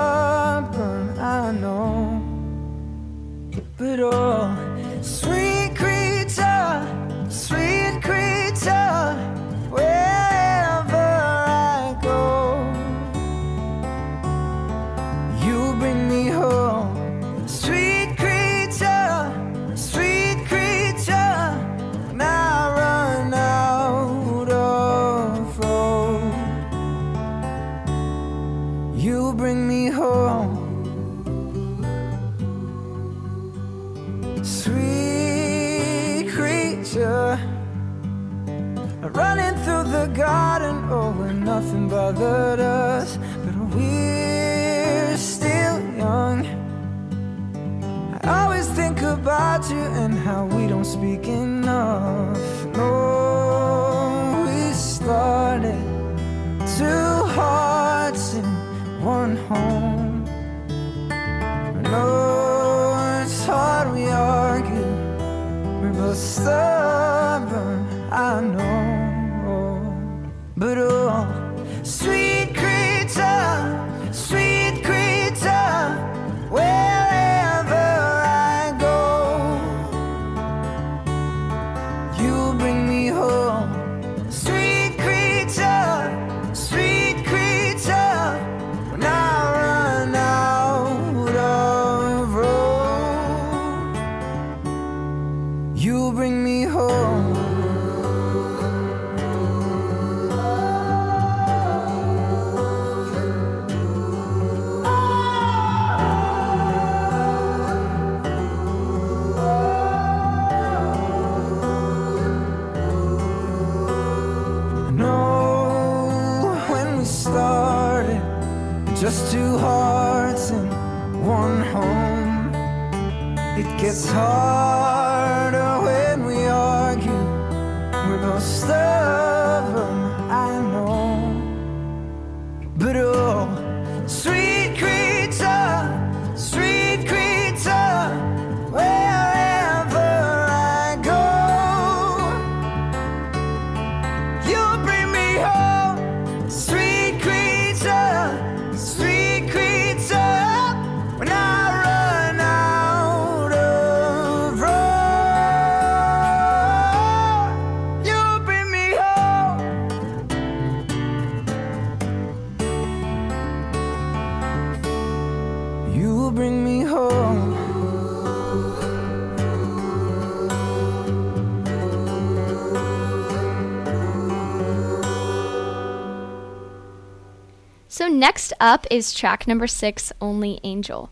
next 178.18 178.52
up 178.60 178.86
is 178.90 179.12
track 179.12 179.46
number 179.46 179.66
six, 179.66 180.12
Only 180.20 180.60
Angel. 180.64 181.10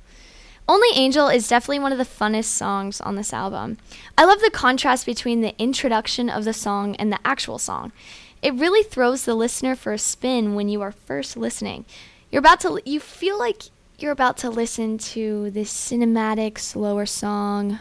Only 0.69 0.89
Angel 0.95 1.29
is 1.29 1.49
definitely 1.49 1.81
one 1.81 1.93
of 1.93 1.99
the 1.99 2.05
funnest 2.05 2.45
songs 2.45 3.01
on 3.01 3.17
this 3.17 3.33
album. 3.33 3.79
I 4.17 4.25
love 4.25 4.41
the 4.41 4.51
contrast 4.51 5.05
between 5.05 5.41
the 5.41 5.55
introduction 5.59 6.31
of 6.31 6.45
the 6.45 6.53
song 6.53 6.95
and 6.97 7.13
the 7.13 7.19
actual 7.25 7.59
song. 7.59 7.93
It 8.41 8.55
really 8.55 8.83
throws 8.83 9.25
the 9.25 9.35
listener 9.35 9.75
for 9.75 9.93
a 9.93 9.99
spin 9.99 10.55
when 10.55 10.69
you 10.69 10.81
are 10.83 10.93
first 10.93 11.37
listening. 11.37 11.85
You're 12.31 12.41
about 12.41 12.61
to 12.61 12.81
you 12.85 13.01
feel 13.01 13.39
like 13.39 13.65
you're 13.99 14.13
about 14.13 14.37
to 14.39 14.51
listen 14.51 14.99
to 14.99 15.51
this 15.51 15.73
cinematic 15.73 16.59
slower 16.59 17.07
song, 17.07 17.79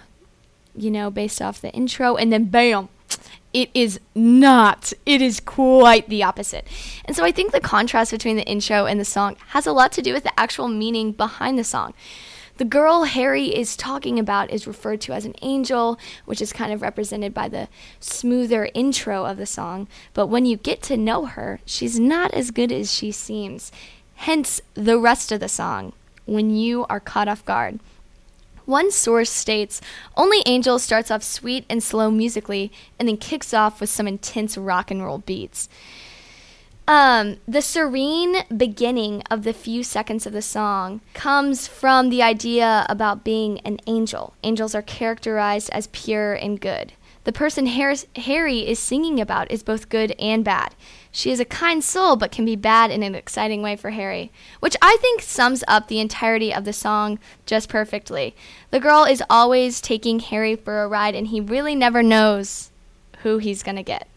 you 0.76 0.92
know, 0.92 1.10
based 1.10 1.42
off 1.42 1.62
the 1.62 1.72
intro 1.72 2.16
and 2.16 2.32
then 2.32 2.46
bam, 2.46 2.90
it 3.54 3.70
is 3.74 4.00
not. 4.16 4.94
It 5.06 5.22
is 5.22 5.40
quite 5.40 6.08
the 6.10 6.24
opposite. 6.24 6.68
And 7.06 7.16
so 7.16 7.24
I 7.24 7.32
think 7.32 7.52
the 7.52 7.60
contrast 7.60 8.12
between 8.12 8.38
the 8.38 8.46
intro 8.46 8.86
and 8.86 9.00
the 9.00 9.06
song 9.06 9.36
has 9.48 9.68
a 9.68 9.74
lot 9.74 9.92
to 9.94 10.02
do 10.02 10.14
with 10.14 10.24
the 10.24 10.40
actual 10.40 10.68
meaning 10.68 11.12
behind 11.12 11.60
the 11.60 11.64
song. 11.64 11.94
The 12.58 12.66
girl 12.66 13.06
Harry 13.06 13.56
is 13.56 13.76
talking 13.76 14.20
about 14.20 14.52
is 14.52 14.68
referred 14.68 15.02
to 15.02 15.14
as 15.14 15.26
an 15.26 15.34
angel, 15.42 15.98
which 16.26 16.42
is 16.42 16.54
kind 16.54 16.72
of 16.72 16.82
represented 16.82 17.34
by 17.34 17.50
the 17.50 17.68
smoother 18.00 18.70
intro 18.74 19.26
of 19.26 19.38
the 19.38 19.46
song. 19.46 19.88
But 20.14 20.28
when 20.28 20.46
you 20.46 20.58
get 20.58 20.84
to 20.84 20.98
know 20.98 21.26
her, 21.26 21.60
she's 21.66 22.00
not 22.00 22.34
as 22.34 22.52
good 22.52 22.72
as 22.72 22.94
she 22.94 23.12
seems. 23.12 23.72
Hence 24.16 24.62
the 24.76 25.00
rest 25.00 25.32
of 25.32 25.40
the 25.40 25.50
song, 25.50 25.94
when 26.26 26.52
you 26.56 26.86
are 26.88 27.00
caught 27.00 27.28
off 27.28 27.44
guard. 27.46 27.80
One 28.66 28.92
source 28.92 29.30
states 29.30 29.82
Only 30.16 30.42
Angel 30.46 30.80
starts 30.80 31.12
off 31.12 31.24
sweet 31.24 31.66
and 31.70 31.82
slow 31.82 32.12
musically 32.12 32.72
and 33.00 33.08
then 33.08 33.18
kicks 33.18 33.54
off 33.54 33.82
with 33.82 33.90
some 33.90 34.08
intense 34.08 34.58
rock 34.58 34.92
and 34.92 35.04
roll 35.04 35.20
beats. 35.20 35.70
Um, 36.88 37.38
the 37.48 37.62
serene 37.62 38.44
beginning 38.56 39.24
of 39.30 39.44
the 39.44 39.54
few 39.54 39.84
seconds 39.84 40.26
of 40.26 40.34
the 40.34 40.42
song 40.42 41.02
comes 41.14 41.68
from 41.68 42.10
the 42.10 42.22
idea 42.22 42.86
about 42.90 43.24
being 43.24 43.60
an 43.60 43.80
angel. 43.88 44.34
Angels 44.44 44.76
are 44.76 44.82
characterized 44.82 45.70
as 45.72 45.88
pure 45.88 46.34
and 46.34 46.60
good. 46.60 46.94
The 47.24 47.32
person 47.32 47.68
Har- 47.68 47.94
Harry 48.16 48.68
is 48.68 48.80
singing 48.80 49.22
about 49.22 49.52
is 49.52 49.64
both 49.64 49.90
good 49.90 50.14
and 50.20 50.44
bad. 50.44 50.74
She 51.12 51.32
is 51.32 51.40
a 51.42 51.46
kind 51.46 51.84
soul, 51.84 52.16
but 52.16 52.32
can 52.32 52.46
be 52.46 52.56
bad 52.56 52.90
in 52.90 53.04
an 53.04 53.16
exciting 53.16 53.62
way 53.62 53.76
for 53.76 53.90
Harry, 53.90 54.32
which 54.62 54.78
I 54.82 54.98
think 55.02 55.22
sums 55.22 55.64
up 55.68 55.88
the 55.88 56.00
entirety 56.00 56.54
of 56.54 56.64
the 56.64 56.74
song 56.74 57.20
just 57.46 57.68
perfectly. 57.68 58.34
The 58.70 58.80
girl 58.80 59.04
is 59.04 59.22
always 59.30 59.82
taking 59.82 60.20
Harry 60.20 60.56
for 60.56 60.82
a 60.82 60.88
ride, 60.88 61.16
and 61.16 61.28
he 61.28 61.42
really 61.42 61.76
never 61.76 62.02
knows 62.02 62.72
who 63.24 63.40
he's 63.40 63.62
gonna 63.62 63.84
get. 63.84 64.08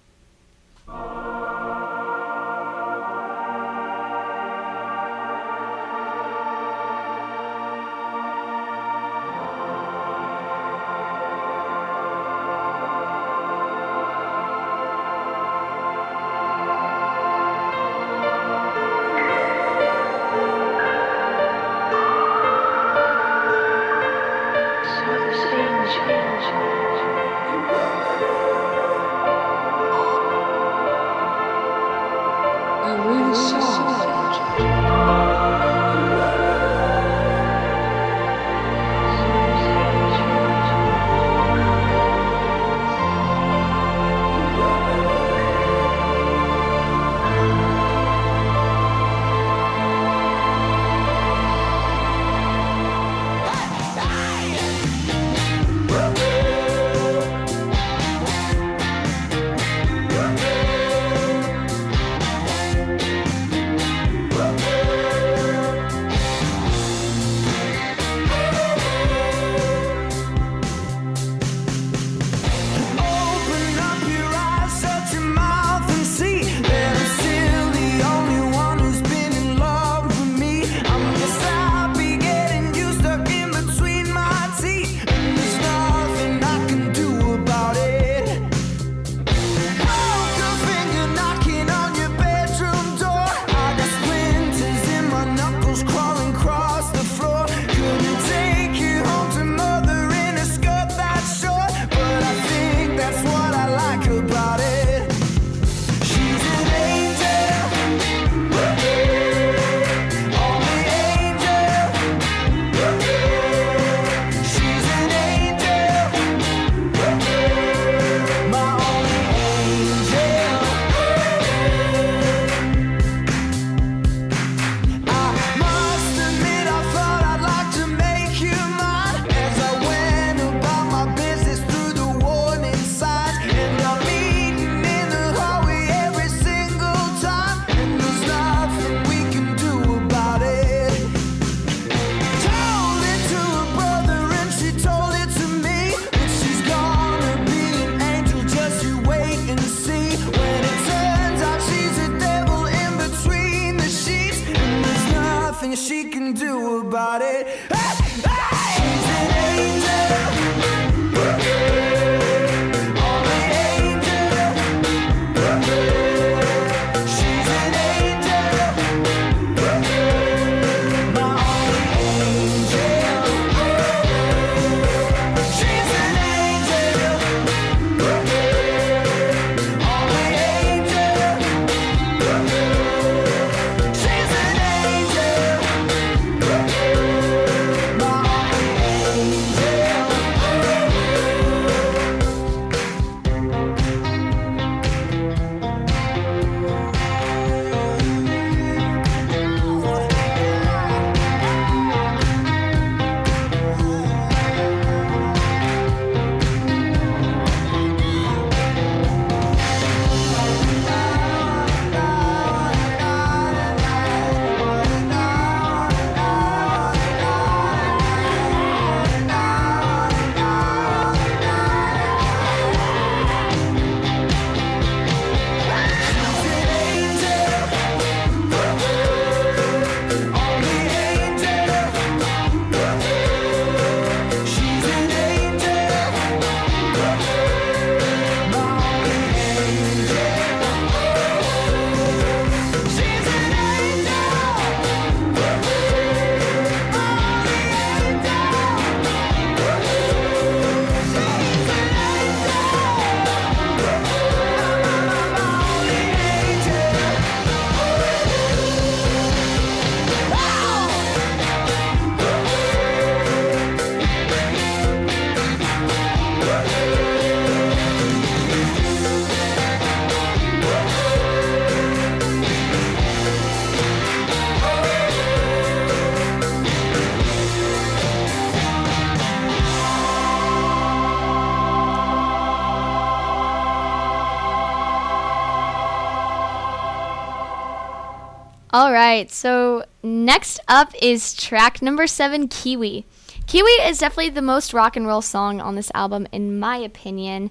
Right, 289.14 289.30
so 289.30 289.84
next 290.02 290.58
up 290.66 290.92
is 291.00 291.34
track 291.34 291.80
number 291.80 292.06
seven, 292.06 292.48
Kiwi. 292.48 293.06
Kiwi 293.46 293.70
is 293.86 293.98
definitely 293.98 294.30
the 294.30 294.42
most 294.42 294.72
rock 294.72 294.96
and 294.96 295.06
roll 295.06 295.22
song 295.22 295.60
on 295.60 295.76
this 295.76 295.90
album, 295.94 296.26
in 296.32 296.58
my 296.58 296.78
opinion. 296.78 297.50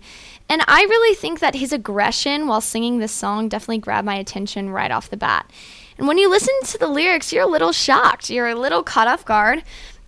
And 0.50 0.62
I 0.68 0.82
really 0.82 1.16
think 1.16 1.40
that 1.40 1.56
his 1.56 1.72
aggression 1.72 2.48
while 2.48 2.60
singing 2.60 3.00
this 3.00 3.14
song 3.14 3.48
definitely 3.48 3.78
grabbed 3.78 4.06
my 4.06 4.16
attention 4.16 4.72
right 4.72 4.92
off 4.92 5.10
the 5.10 5.16
bat. 5.16 5.50
And 5.98 6.08
when 6.08 6.18
you 6.18 6.30
listen 6.30 6.54
to 6.66 6.78
the 6.78 6.88
lyrics, 6.88 7.32
you're 7.32 7.44
a 7.44 7.48
little 7.48 7.72
shocked. 7.72 8.30
You're 8.30 8.50
a 8.50 8.56
little 8.56 8.84
caught 8.84 9.08
off 9.08 9.24
guard. 9.24 9.64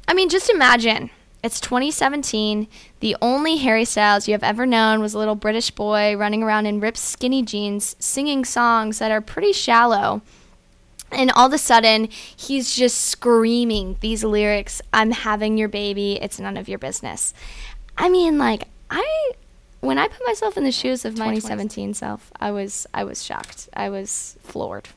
I 0.08 0.14
mean, 0.14 0.28
just 0.28 0.50
imagine 0.50 1.10
it's 1.42 1.62
2017. 1.62 2.68
The 3.00 3.16
only 3.22 3.58
Harry 3.58 3.86
Styles 3.86 4.28
you 4.28 4.34
have 4.34 4.44
ever 4.44 4.66
known 4.66 5.00
was 5.00 5.14
a 5.14 5.20
little 5.20 5.36
British 5.36 5.72
boy 5.72 6.18
running 6.18 6.44
around 6.44 6.66
in 6.66 6.82
ripped 6.82 6.98
skinny 6.98 7.44
jeans 7.44 7.96
singing 8.00 8.44
songs 8.44 9.00
that 9.00 9.12
are 9.12 9.22
pretty 9.22 9.54
shallow. 9.54 10.22
And 11.16 11.32
all 11.32 11.48
of 11.48 11.54
a 11.54 11.58
sudden, 11.58 12.10
he's 12.36 12.76
just 12.76 13.00
screaming 13.06 13.98
these 14.02 14.24
lyrics 14.24 14.82
I'm 14.94 15.12
having 15.12 15.58
your 15.58 15.70
baby. 15.70 16.20
It's 16.22 16.40
none 16.40 16.58
of 16.58 16.68
your 16.68 16.80
business. 16.80 17.34
I 17.98 18.10
mean, 18.10 18.38
like, 18.38 18.68
I. 18.90 19.32
When 19.82 20.00
I 20.00 20.08
put 20.08 20.26
myself 20.26 20.58
in 20.58 20.64
the 20.64 20.72
shoes 20.72 21.06
of 21.06 21.18
my 21.18 21.26
2017 21.26 21.94
self, 21.94 22.32
I 22.40 22.50
was 22.50 22.88
I 22.94 23.04
was 23.04 23.24
shocked. 23.24 23.70
I 23.74 23.90
was 23.90 24.36
floored. 24.42 24.90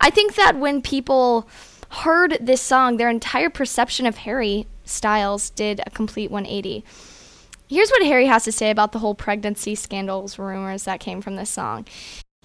I 0.00 0.10
think 0.10 0.36
that 0.36 0.56
when 0.56 0.82
people 0.82 1.48
heard 1.90 2.38
this 2.40 2.60
song, 2.60 2.96
their 2.96 3.10
entire 3.10 3.50
perception 3.50 4.06
of 4.06 4.18
Harry 4.18 4.66
Styles 4.84 5.50
did 5.50 5.80
a 5.84 5.90
complete 5.90 6.30
180. 6.30 6.84
Here's 7.68 7.90
what 7.90 8.04
Harry 8.04 8.26
has 8.26 8.44
to 8.44 8.52
say 8.52 8.70
about 8.70 8.92
the 8.92 8.98
whole 8.98 9.14
pregnancy 9.14 9.74
scandals 9.74 10.38
rumors 10.38 10.84
that 10.84 11.00
came 11.00 11.20
from 11.20 11.36
this 11.36 11.50
song. 11.50 11.86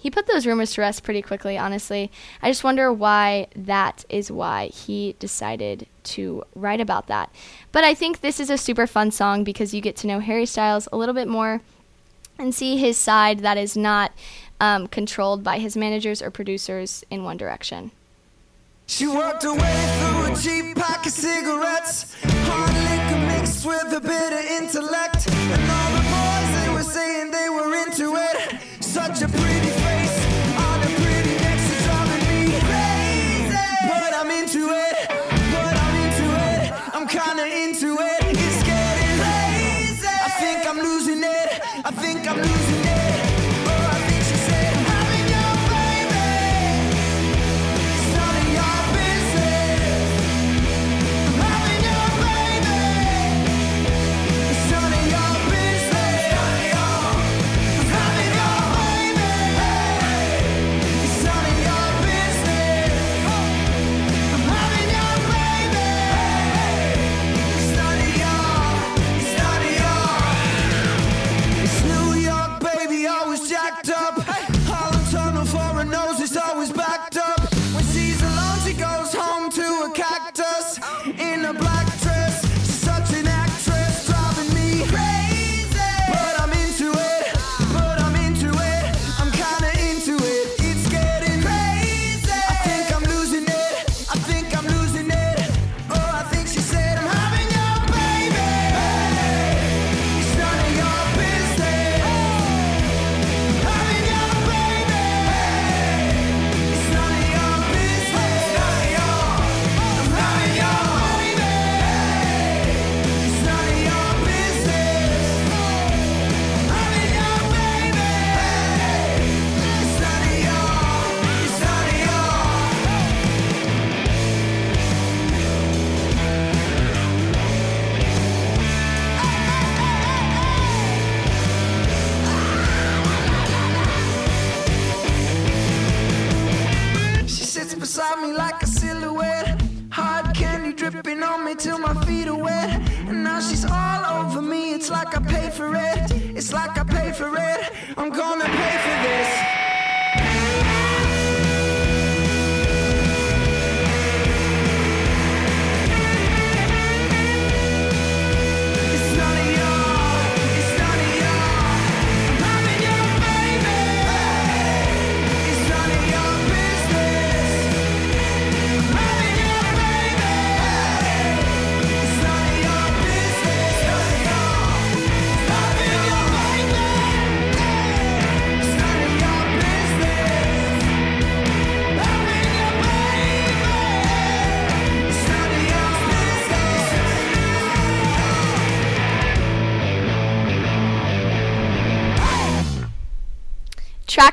He 0.00 0.12
put 0.12 0.28
those 0.28 0.46
rumors 0.46 0.74
to 0.74 0.80
rest 0.80 1.02
pretty 1.02 1.22
quickly, 1.22 1.58
honestly. 1.58 2.12
I 2.40 2.50
just 2.50 2.62
wonder 2.62 2.92
why 2.92 3.48
that 3.56 4.04
is 4.08 4.30
why 4.30 4.68
he 4.68 5.16
decided 5.18 5.88
to 6.04 6.44
write 6.54 6.80
about 6.80 7.08
that. 7.08 7.34
But 7.72 7.82
I 7.82 7.94
think 7.94 8.20
this 8.20 8.38
is 8.38 8.48
a 8.48 8.56
super 8.56 8.86
fun 8.86 9.10
song 9.10 9.42
because 9.42 9.74
you 9.74 9.80
get 9.80 9.96
to 9.96 10.06
know 10.06 10.20
Harry 10.20 10.46
Styles 10.46 10.88
a 10.92 10.96
little 10.96 11.16
bit 11.16 11.26
more 11.26 11.62
and 12.38 12.54
see 12.54 12.76
his 12.76 12.96
side 12.96 13.40
that 13.40 13.58
is 13.58 13.76
not 13.76 14.12
um, 14.60 14.86
controlled 14.86 15.42
by 15.42 15.58
his 15.58 15.76
managers 15.76 16.22
or 16.22 16.30
producers 16.30 17.04
in 17.10 17.24
One 17.24 17.36
Direction. 17.36 17.90
She 18.86 19.08
walked 19.08 19.42
away 19.42 19.58
through 19.58 20.32
a 20.32 20.36
cheap 20.36 20.76
pack 20.76 21.06
of 21.06 21.12
cigarettes, 21.12 22.14
hard 22.22 22.72
liquor 22.72 23.36
mixed 23.36 23.66
with 23.66 23.92
a 23.92 24.00
bit 24.00 24.32
of 24.32 24.44
intellect, 24.44 25.28
and 25.28 25.70
all 25.70 25.90
the 25.90 26.04
boys 26.08 26.64
they 26.64 26.72
were 26.72 26.82
saying 26.84 27.30
they 27.32 27.48
were 27.48 27.74
into 27.74 28.14
it. 28.14 28.60
Such 28.80 29.22
a 29.22 29.28
pretty 29.28 29.67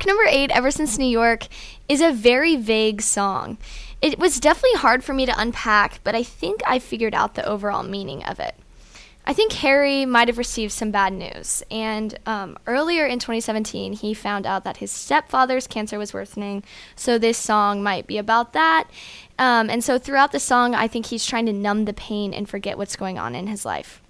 number 0.06 0.26
eight, 0.28 0.52
Ever 0.52 0.72
Since 0.72 0.98
New 0.98 1.06
York, 1.06 1.48
is 1.88 2.02
a 2.02 2.12
very 2.12 2.56
vague 2.56 3.02
song. 3.02 3.58
It 4.02 4.20
was 4.20 4.40
definitely 4.40 4.80
hard 4.80 5.04
for 5.04 5.14
me 5.14 5.26
to 5.26 5.40
unpack, 5.40 6.00
but 6.04 6.16
I 6.16 6.24
think 6.24 6.62
I 6.68 6.80
figured 6.80 7.16
out 7.16 7.36
the 7.36 7.46
overall 7.46 7.84
meaning 7.84 8.24
of 8.24 8.40
it. 8.40 8.56
I 9.28 9.34
think 9.34 9.54
Harry 9.54 10.06
might 10.06 10.28
have 10.28 10.38
received 10.38 10.72
some 10.72 10.92
bad 10.92 11.12
news. 11.12 11.64
And 11.72 12.18
um, 12.28 12.58
earlier 12.68 13.08
in 13.08 13.18
2017, 13.18 13.94
he 13.94 14.14
found 14.14 14.46
out 14.46 14.64
that 14.66 14.78
his 14.78 14.92
stepfather's 14.92 15.66
cancer 15.66 15.98
was 15.98 16.14
worsening. 16.14 16.64
So 16.96 17.18
this 17.18 17.38
song 17.38 17.82
might 17.82 18.06
be 18.06 18.20
about 18.20 18.54
that. 18.54 18.88
Um, 19.40 19.70
and 19.70 19.84
so 19.84 19.98
throughout 19.98 20.32
the 20.32 20.40
song, 20.40 20.76
I 20.76 20.88
think 20.88 21.08
he's 21.08 21.26
trying 21.26 21.48
to 21.48 21.54
numb 21.54 21.86
the 21.86 21.94
pain 21.94 22.34
and 22.34 22.48
forget 22.48 22.78
what's 22.78 22.96
going 22.96 23.18
on 23.18 23.34
in 23.34 23.48
his 23.48 23.66
life. 23.66 24.02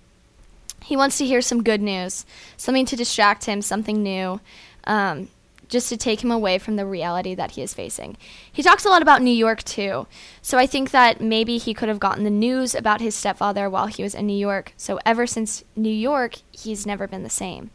He 0.83 0.97
wants 0.97 1.17
to 1.19 1.25
hear 1.25 1.41
some 1.41 1.63
good 1.63 1.81
news, 1.81 2.25
something 2.57 2.85
to 2.87 2.95
distract 2.97 3.45
him, 3.45 3.61
something 3.61 4.03
new. 4.03 4.41
Um, 4.83 5.29
just 5.69 5.89
to 5.89 5.97
take 5.97 6.23
him 6.23 6.31
away 6.31 6.57
from 6.57 6.75
the 6.75 6.85
reality 6.85 7.35
that 7.35 7.51
he 7.51 7.61
is 7.61 7.73
facing. 7.73 8.17
He 8.51 8.63
talks 8.63 8.85
a 8.85 8.89
lot 8.89 9.01
about 9.01 9.21
New 9.21 9.31
York 9.31 9.63
too. 9.63 10.07
So 10.41 10.57
I 10.57 10.65
think 10.65 10.91
that 10.91 11.21
maybe 11.21 11.57
he 11.57 11.73
could 11.73 11.89
have 11.89 11.99
gotten 11.99 12.23
the 12.23 12.29
news 12.29 12.75
about 12.75 13.01
his 13.01 13.15
stepfather 13.15 13.69
while 13.69 13.87
he 13.87 14.03
was 14.03 14.15
in 14.15 14.27
New 14.27 14.37
York. 14.37 14.73
So 14.77 14.99
ever 15.05 15.25
since 15.27 15.63
New 15.75 15.89
York, 15.89 16.35
he's 16.51 16.85
never 16.85 17.07
been 17.07 17.23
the 17.23 17.29
same. 17.29 17.71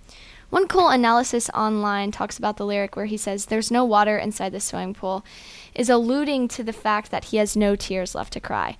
One 0.50 0.66
cool 0.66 0.88
analysis 0.88 1.48
online 1.50 2.10
talks 2.10 2.36
about 2.36 2.56
the 2.56 2.66
lyric 2.66 2.96
where 2.96 3.06
he 3.06 3.16
says, 3.16 3.46
There's 3.46 3.70
no 3.70 3.84
water 3.84 4.18
inside 4.18 4.50
the 4.50 4.58
swimming 4.58 4.94
pool, 4.94 5.24
is 5.76 5.88
alluding 5.88 6.48
to 6.48 6.64
the 6.64 6.72
fact 6.72 7.12
that 7.12 7.26
he 7.26 7.36
has 7.36 7.56
no 7.56 7.76
tears 7.76 8.16
left 8.16 8.32
to 8.32 8.40
cry. 8.40 8.76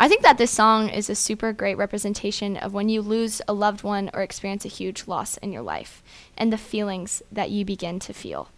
I 0.00 0.06
think 0.06 0.22
that 0.22 0.38
this 0.38 0.52
song 0.52 0.88
is 0.88 1.10
a 1.10 1.16
super 1.16 1.52
great 1.52 1.76
representation 1.76 2.56
of 2.56 2.72
when 2.72 2.88
you 2.88 3.02
lose 3.02 3.42
a 3.48 3.52
loved 3.52 3.82
one 3.82 4.10
or 4.14 4.22
experience 4.22 4.64
a 4.64 4.68
huge 4.68 5.08
loss 5.08 5.36
in 5.38 5.52
your 5.52 5.62
life 5.62 6.04
and 6.36 6.52
the 6.52 6.58
feelings 6.58 7.20
that 7.32 7.50
you 7.50 7.64
begin 7.64 7.98
to 8.00 8.12
feel. 8.12 8.48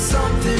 Something 0.00 0.59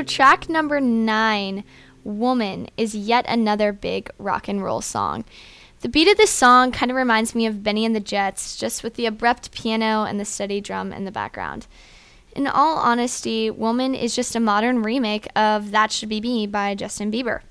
So, 0.00 0.04
track 0.04 0.48
number 0.48 0.80
nine, 0.80 1.62
Woman, 2.04 2.70
is 2.78 2.94
yet 2.94 3.26
another 3.28 3.70
big 3.70 4.08
rock 4.16 4.48
and 4.48 4.64
roll 4.64 4.80
song. 4.80 5.26
The 5.80 5.90
beat 5.90 6.08
of 6.08 6.16
this 6.16 6.30
song 6.30 6.72
kind 6.72 6.90
of 6.90 6.96
reminds 6.96 7.34
me 7.34 7.44
of 7.44 7.62
Bennie 7.62 7.84
and 7.84 7.94
the 7.94 8.00
Jets, 8.00 8.56
just 8.56 8.82
with 8.82 8.94
the 8.94 9.04
abrupt 9.04 9.52
piano 9.52 10.04
and 10.04 10.18
the 10.18 10.24
steady 10.24 10.58
drum 10.62 10.90
in 10.90 11.04
the 11.04 11.10
background. 11.12 11.66
In 12.34 12.46
all 12.46 12.78
honesty, 12.78 13.50
Woman 13.50 13.94
is 13.94 14.16
just 14.16 14.34
a 14.34 14.40
modern 14.40 14.82
remake 14.82 15.28
of 15.36 15.70
That 15.70 15.92
Should 15.92 16.08
Be 16.08 16.22
Me 16.22 16.46
by 16.46 16.74
Justin 16.74 17.12
Bieber. 17.12 17.42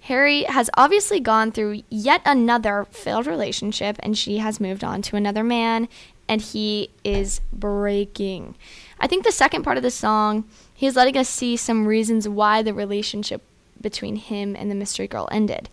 Harry 0.00 0.42
has 0.42 0.68
obviously 0.74 1.20
gone 1.20 1.52
through 1.52 1.82
yet 1.90 2.22
another 2.26 2.88
failed 2.90 3.28
relationship 3.28 3.96
and 4.00 4.18
she 4.18 4.38
has 4.38 4.58
moved 4.58 4.82
on 4.82 5.00
to 5.00 5.14
another 5.14 5.44
man 5.44 5.88
and 6.34 6.42
he 6.42 6.90
is 7.04 7.40
breaking. 7.52 8.56
I 8.98 9.06
think 9.06 9.24
the 9.24 9.30
second 9.30 9.62
part 9.62 9.76
of 9.76 9.84
the 9.84 9.90
song, 9.92 10.48
he's 10.74 10.96
letting 10.96 11.16
us 11.16 11.28
see 11.28 11.56
some 11.56 11.86
reasons 11.86 12.28
why 12.28 12.60
the 12.60 12.74
relationship 12.74 13.40
between 13.80 14.16
him 14.16 14.56
and 14.56 14.68
the 14.68 14.74
mystery 14.74 15.06
girl 15.06 15.28
ended. 15.30 15.70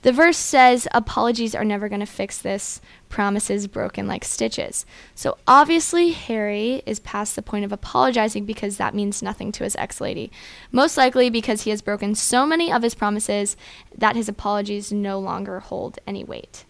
The 0.00 0.12
verse 0.12 0.38
says, 0.38 0.88
Apologies 0.94 1.54
are 1.54 1.64
never 1.64 1.90
going 1.90 2.00
to 2.00 2.06
fix 2.06 2.38
this, 2.38 2.80
promises 3.10 3.66
broken 3.66 4.06
like 4.06 4.24
stitches. 4.24 4.86
So 5.14 5.36
obviously, 5.46 6.12
Harry 6.12 6.82
is 6.86 7.00
past 7.00 7.36
the 7.36 7.42
point 7.42 7.66
of 7.66 7.72
apologizing 7.72 8.46
because 8.46 8.78
that 8.78 8.94
means 8.94 9.22
nothing 9.22 9.52
to 9.52 9.64
his 9.64 9.76
ex 9.76 10.00
lady. 10.00 10.32
Most 10.72 10.96
likely 10.96 11.28
because 11.28 11.62
he 11.62 11.70
has 11.70 11.82
broken 11.82 12.14
so 12.14 12.46
many 12.46 12.72
of 12.72 12.82
his 12.82 12.94
promises 12.94 13.58
that 13.94 14.16
his 14.16 14.26
apologies 14.26 14.90
no 14.90 15.18
longer 15.18 15.60
hold 15.60 15.98
any 16.06 16.24
weight. 16.24 16.64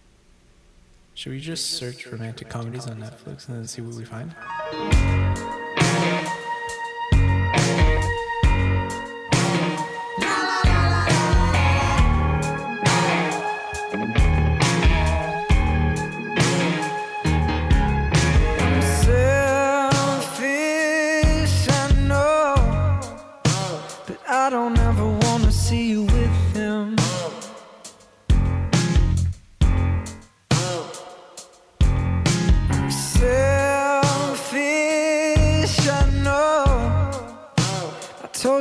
Should 1.19 1.33
we 1.33 1.41
just 1.41 1.71
search 1.71 2.07
romantic 2.07 2.47
comedies 2.47 2.87
on 2.87 2.95
Netflix 2.95 3.49
and 3.49 3.57
then 3.57 3.67
see 3.67 3.81
what 3.81 3.93
we 3.95 4.05
find? 4.05 4.33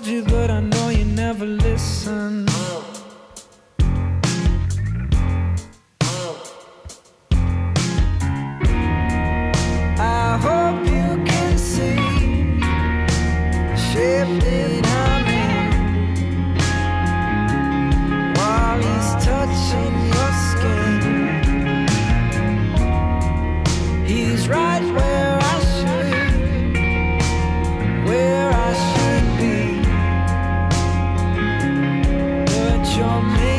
told 0.00 0.06
you, 0.06 0.22
but 0.22 0.48
I 0.50 0.60
know. 0.60 0.77
you're 32.98 33.22
made 33.22 33.57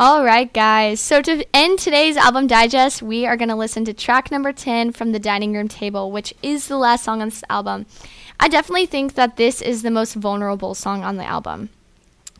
All 0.00 0.24
right, 0.24 0.52
guys. 0.52 1.00
So 1.00 1.20
to 1.22 1.44
end 1.52 1.80
today's 1.80 2.16
album 2.16 2.46
digest, 2.46 3.02
we 3.02 3.26
are 3.26 3.36
going 3.36 3.48
to 3.48 3.56
listen 3.56 3.84
to 3.84 3.92
track 3.92 4.30
number 4.30 4.52
10 4.52 4.92
from 4.92 5.10
the 5.10 5.18
dining 5.18 5.54
room 5.54 5.66
table, 5.66 6.12
which 6.12 6.32
is 6.40 6.68
the 6.68 6.76
last 6.76 7.02
song 7.02 7.20
on 7.20 7.30
this 7.30 7.42
album. 7.50 7.84
I 8.38 8.46
definitely 8.46 8.86
think 8.86 9.14
that 9.14 9.36
this 9.36 9.60
is 9.60 9.82
the 9.82 9.90
most 9.90 10.14
vulnerable 10.14 10.76
song 10.76 11.02
on 11.02 11.16
the 11.16 11.24
album. 11.24 11.70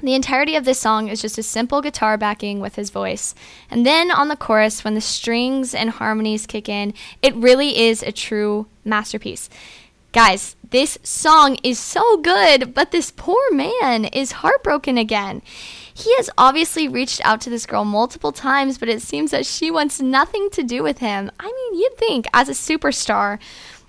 The 0.00 0.14
entirety 0.14 0.54
of 0.54 0.66
this 0.66 0.78
song 0.78 1.08
is 1.08 1.20
just 1.20 1.36
a 1.36 1.42
simple 1.42 1.82
guitar 1.82 2.16
backing 2.16 2.60
with 2.60 2.76
his 2.76 2.90
voice. 2.90 3.34
And 3.68 3.84
then 3.84 4.12
on 4.12 4.28
the 4.28 4.36
chorus, 4.36 4.84
when 4.84 4.94
the 4.94 5.00
strings 5.00 5.74
and 5.74 5.90
harmonies 5.90 6.46
kick 6.46 6.68
in, 6.68 6.94
it 7.22 7.34
really 7.34 7.76
is 7.76 8.04
a 8.04 8.12
true 8.12 8.68
masterpiece. 8.84 9.50
Guys, 10.12 10.54
this 10.70 10.96
song 11.02 11.56
is 11.64 11.78
so 11.78 12.18
good, 12.18 12.72
but 12.72 12.92
this 12.92 13.10
poor 13.10 13.50
man 13.50 14.04
is 14.04 14.32
heartbroken 14.32 14.96
again. 14.96 15.42
He 15.98 16.14
has 16.16 16.30
obviously 16.38 16.86
reached 16.86 17.20
out 17.24 17.40
to 17.40 17.50
this 17.50 17.66
girl 17.66 17.84
multiple 17.84 18.30
times, 18.30 18.78
but 18.78 18.88
it 18.88 19.02
seems 19.02 19.32
that 19.32 19.44
she 19.44 19.68
wants 19.68 20.00
nothing 20.00 20.48
to 20.50 20.62
do 20.62 20.84
with 20.84 20.98
him. 20.98 21.28
I 21.40 21.46
mean, 21.46 21.80
you'd 21.80 21.96
think 21.96 22.26
as 22.32 22.48
a 22.48 22.52
superstar, 22.52 23.40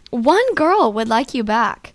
one 0.09 0.55
girl 0.55 0.91
would 0.91 1.07
like 1.07 1.35
you 1.35 1.43
back. 1.43 1.93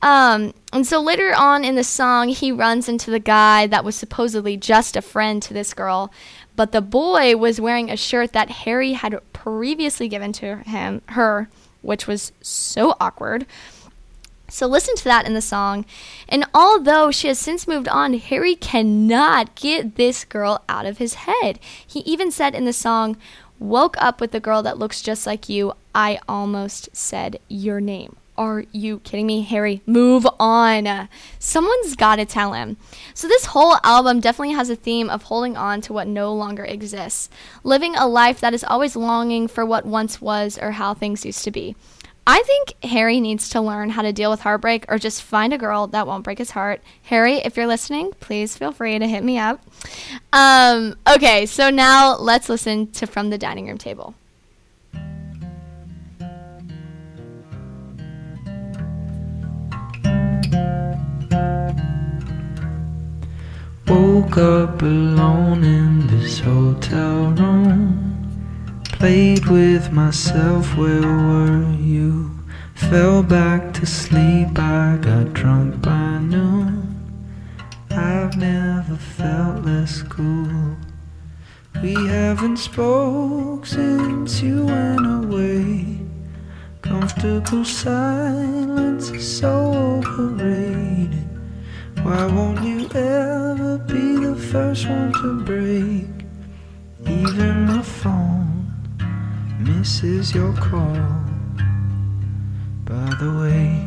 Um, 0.00 0.54
and 0.72 0.86
so 0.86 0.98
later 0.98 1.34
on 1.36 1.62
in 1.62 1.74
the 1.74 1.84
song, 1.84 2.30
he 2.30 2.50
runs 2.50 2.88
into 2.88 3.10
the 3.10 3.18
guy 3.18 3.66
that 3.66 3.84
was 3.84 3.96
supposedly 3.96 4.56
just 4.56 4.96
a 4.96 5.02
friend 5.02 5.42
to 5.42 5.52
this 5.52 5.74
girl, 5.74 6.10
but 6.56 6.72
the 6.72 6.80
boy 6.80 7.36
was 7.36 7.60
wearing 7.60 7.90
a 7.90 7.98
shirt 7.98 8.32
that 8.32 8.48
Harry 8.50 8.94
had 8.94 9.20
previously 9.34 10.08
given 10.08 10.32
to 10.32 10.56
him, 10.58 11.02
her, 11.08 11.50
which 11.82 12.06
was 12.06 12.32
so 12.40 12.96
awkward. 12.98 13.44
So 14.50 14.66
listen 14.66 14.96
to 14.96 15.04
that 15.04 15.26
in 15.26 15.34
the 15.34 15.40
song. 15.40 15.86
And 16.28 16.44
although 16.52 17.10
she 17.10 17.28
has 17.28 17.38
since 17.38 17.68
moved 17.68 17.88
on, 17.88 18.14
Harry 18.14 18.54
cannot 18.54 19.54
get 19.54 19.96
this 19.96 20.24
girl 20.24 20.62
out 20.68 20.86
of 20.86 20.98
his 20.98 21.14
head. 21.14 21.58
He 21.86 22.00
even 22.00 22.30
said 22.30 22.54
in 22.54 22.64
the 22.64 22.72
song, 22.72 23.16
Woke 23.58 23.96
up 23.98 24.20
with 24.20 24.34
a 24.34 24.40
girl 24.40 24.62
that 24.62 24.78
looks 24.78 25.02
just 25.02 25.26
like 25.26 25.48
you. 25.48 25.74
I 25.94 26.18
almost 26.26 26.88
said 26.96 27.38
your 27.48 27.78
name. 27.78 28.16
Are 28.38 28.64
you 28.72 29.00
kidding 29.00 29.26
me, 29.26 29.42
Harry? 29.42 29.82
Move 29.84 30.26
on. 30.40 31.10
Someone's 31.38 31.94
got 31.94 32.16
to 32.16 32.24
tell 32.24 32.54
him. 32.54 32.78
So, 33.12 33.28
this 33.28 33.44
whole 33.44 33.76
album 33.84 34.20
definitely 34.20 34.54
has 34.54 34.70
a 34.70 34.76
theme 34.76 35.10
of 35.10 35.24
holding 35.24 35.58
on 35.58 35.82
to 35.82 35.92
what 35.92 36.06
no 36.08 36.32
longer 36.32 36.64
exists, 36.64 37.28
living 37.62 37.94
a 37.96 38.08
life 38.08 38.40
that 38.40 38.54
is 38.54 38.64
always 38.64 38.96
longing 38.96 39.46
for 39.46 39.66
what 39.66 39.84
once 39.84 40.22
was 40.22 40.58
or 40.58 40.70
how 40.70 40.94
things 40.94 41.26
used 41.26 41.44
to 41.44 41.50
be. 41.50 41.76
I 42.32 42.42
think 42.42 42.84
Harry 42.84 43.18
needs 43.18 43.48
to 43.48 43.60
learn 43.60 43.90
how 43.90 44.02
to 44.02 44.12
deal 44.12 44.30
with 44.30 44.38
heartbreak 44.38 44.84
or 44.88 45.00
just 45.00 45.20
find 45.20 45.52
a 45.52 45.58
girl 45.58 45.88
that 45.88 46.06
won't 46.06 46.22
break 46.22 46.38
his 46.38 46.52
heart. 46.52 46.80
Harry, 47.02 47.38
if 47.38 47.56
you're 47.56 47.66
listening, 47.66 48.12
please 48.20 48.56
feel 48.56 48.70
free 48.70 48.96
to 48.96 49.08
hit 49.08 49.24
me 49.24 49.36
up. 49.36 49.60
Um, 50.32 50.94
okay, 51.12 51.44
so 51.46 51.70
now 51.70 52.16
let's 52.16 52.48
listen 52.48 52.86
to 52.92 53.08
From 53.08 53.30
the 53.30 53.36
Dining 53.36 53.66
Room 53.66 53.78
Table. 53.78 54.14
Woke 63.88 64.36
up 64.36 64.82
alone 64.82 65.64
in 65.64 66.06
this 66.06 66.38
hotel 66.38 67.32
room 67.32 68.09
Played 69.00 69.46
with 69.46 69.92
myself, 69.92 70.76
where 70.76 71.00
were 71.00 71.72
you? 71.80 72.38
Fell 72.74 73.22
back 73.22 73.72
to 73.72 73.86
sleep, 73.86 74.58
I 74.58 74.98
got 75.00 75.32
drunk 75.32 75.80
by 75.80 76.18
noon. 76.18 77.00
I've 77.90 78.36
never 78.36 78.96
felt 78.96 79.64
less 79.64 80.02
cool. 80.02 80.76
We 81.82 81.94
haven't 81.94 82.58
spoke 82.58 83.64
since 83.64 84.42
you 84.42 84.66
went 84.66 85.06
away. 85.24 86.00
Comfortable 86.82 87.64
silence 87.64 89.08
is 89.08 89.38
so 89.40 89.72
overrated. 89.96 91.26
Why 92.02 92.26
won't 92.26 92.62
you 92.62 92.86
ever 92.94 93.78
be 93.78 94.26
the 94.26 94.36
first 94.36 94.86
one 94.86 95.14
to 95.14 95.42
break? 95.42 96.26
Even 97.08 97.64
my 97.64 97.80
phone 97.80 98.49
misses 99.60 100.34
your 100.34 100.52
call. 100.54 100.96
By 102.84 103.14
the 103.20 103.30
way, 103.40 103.84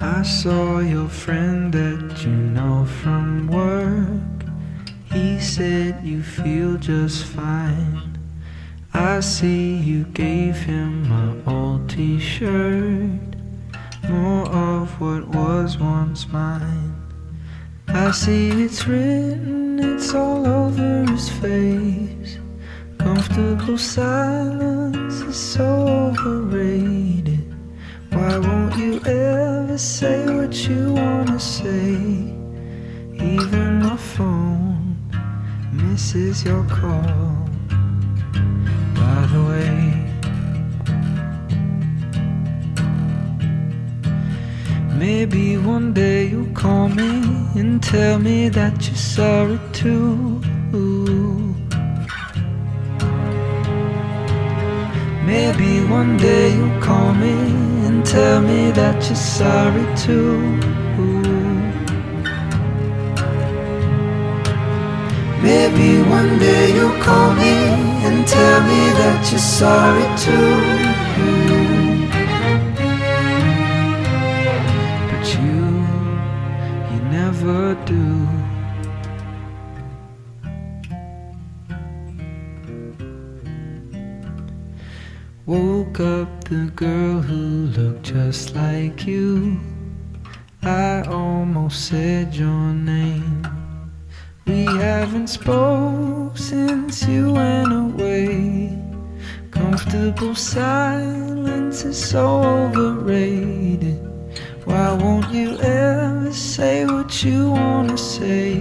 I 0.00 0.22
saw 0.22 0.80
your 0.80 1.08
friend 1.08 1.72
that 1.72 2.24
you 2.24 2.30
know 2.30 2.84
from 2.84 3.48
work. 3.48 4.42
He 5.12 5.40
said 5.40 6.04
you 6.04 6.22
feel 6.22 6.76
just 6.76 7.24
fine. 7.24 8.18
I 8.94 9.20
see 9.20 9.76
you 9.76 10.04
gave 10.04 10.56
him 10.56 11.08
my 11.08 11.34
old 11.46 11.88
t 11.88 12.18
shirt. 12.18 13.36
More 14.08 14.46
of 14.48 15.00
what 15.00 15.28
was 15.28 15.78
once 15.78 16.28
mine. 16.28 16.91
I 17.94 18.10
see 18.10 18.48
it's 18.48 18.86
written, 18.86 19.78
it's 19.78 20.14
all 20.14 20.46
over 20.46 21.04
his 21.10 21.28
face. 21.28 22.38
Comfortable 22.98 23.76
silence 23.76 25.16
is 25.20 25.36
so 25.36 25.64
overrated. 26.08 27.54
Why 28.10 28.38
won't 28.38 28.78
you 28.78 28.98
ever 29.04 29.76
say 29.76 30.24
what 30.24 30.54
you 30.66 30.94
wanna 30.94 31.38
say? 31.38 31.92
Even 33.12 33.80
my 33.82 33.96
phone 33.96 34.96
misses 35.70 36.44
your 36.44 36.64
call. 36.64 37.48
By 38.94 39.26
the 39.32 39.44
way. 39.48 40.01
Maybe 45.02 45.56
one 45.56 45.92
day 45.92 46.26
you'll 46.28 46.54
call 46.54 46.88
me 46.88 47.10
and 47.58 47.82
tell 47.82 48.20
me 48.20 48.48
that 48.50 48.86
you're 48.86 48.94
sorry 48.94 49.58
too. 49.72 50.40
Maybe 55.26 55.82
one 55.90 56.16
day 56.18 56.54
you'll 56.54 56.80
call 56.80 57.14
me 57.14 57.34
and 57.86 58.06
tell 58.06 58.40
me 58.42 58.70
that 58.78 58.94
you're 59.08 59.16
sorry 59.16 59.86
too. 60.04 60.38
Maybe 65.42 66.00
one 66.18 66.38
day 66.38 66.74
you'll 66.76 67.02
call 67.02 67.34
me 67.34 67.54
and 68.06 68.24
tell 68.24 68.60
me 68.70 68.82
that 69.00 69.32
you're 69.32 69.40
sorry 69.40 70.06
too. 70.24 71.61
Never 77.42 77.74
do. 77.84 78.28
Woke 85.46 86.00
up 86.00 86.44
the 86.44 86.70
girl 86.76 87.20
who 87.20 87.66
looked 87.76 88.04
just 88.04 88.54
like 88.54 89.06
you. 89.06 89.58
I 90.62 91.02
almost 91.02 91.88
said 91.88 92.34
your 92.34 92.72
name. 92.72 93.46
We 94.46 94.64
haven't 94.64 95.26
spoke 95.28 96.38
since 96.38 97.06
you 97.08 97.32
went 97.32 97.72
away. 97.72 98.78
Comfortable 99.50 100.36
silence 100.36 101.84
is 101.84 101.98
so 102.10 102.42
overrated. 102.44 104.11
Why 104.64 104.92
won't 104.92 105.34
you 105.34 105.58
ever 105.58 106.32
say 106.32 106.86
what 106.86 107.24
you 107.24 107.50
wanna 107.50 107.98
say? 107.98 108.52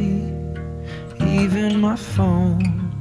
Even 1.19 1.79
my 1.79 1.95
phone 1.95 2.91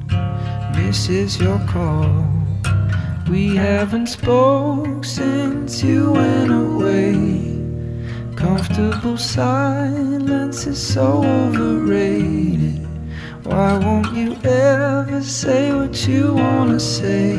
misses 0.76 1.40
your 1.40 1.58
call. 1.60 2.26
We 3.30 3.56
haven't 3.56 4.08
spoke 4.08 5.06
since 5.06 5.82
you 5.82 6.12
went 6.12 6.52
away. 6.52 7.14
Comfortable 8.36 9.16
silence 9.16 10.66
is 10.66 10.78
so 10.78 11.24
overrated. 11.24 12.86
Why 13.44 13.78
won't 13.78 14.12
you 14.14 14.36
ever 14.44 15.22
say 15.22 15.72
what 15.72 16.06
you 16.06 16.34
wanna 16.34 16.78
say? 16.78 17.32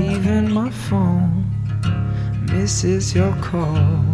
Even 0.00 0.50
my 0.50 0.70
phone 0.70 1.44
misses 2.50 3.14
your 3.14 3.36
call 3.36 4.11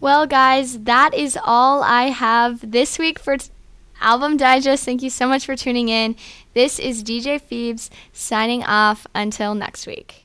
Well, 0.00 0.26
guys, 0.26 0.80
that 0.80 1.14
is 1.14 1.38
all 1.42 1.82
I 1.82 2.06
have 2.06 2.72
this 2.72 2.98
week 2.98 3.18
for 3.18 3.38
t- 3.38 3.50
Album 4.00 4.36
Digest. 4.36 4.84
Thank 4.84 5.00
you 5.02 5.10
so 5.10 5.28
much 5.28 5.46
for 5.46 5.54
tuning 5.54 5.88
in. 5.88 6.16
This 6.54 6.78
is 6.78 7.04
DJ 7.04 7.40
Phoebes 7.40 7.88
signing 8.12 8.64
off 8.64 9.06
until 9.14 9.54
next 9.54 9.86
week. 9.86 10.21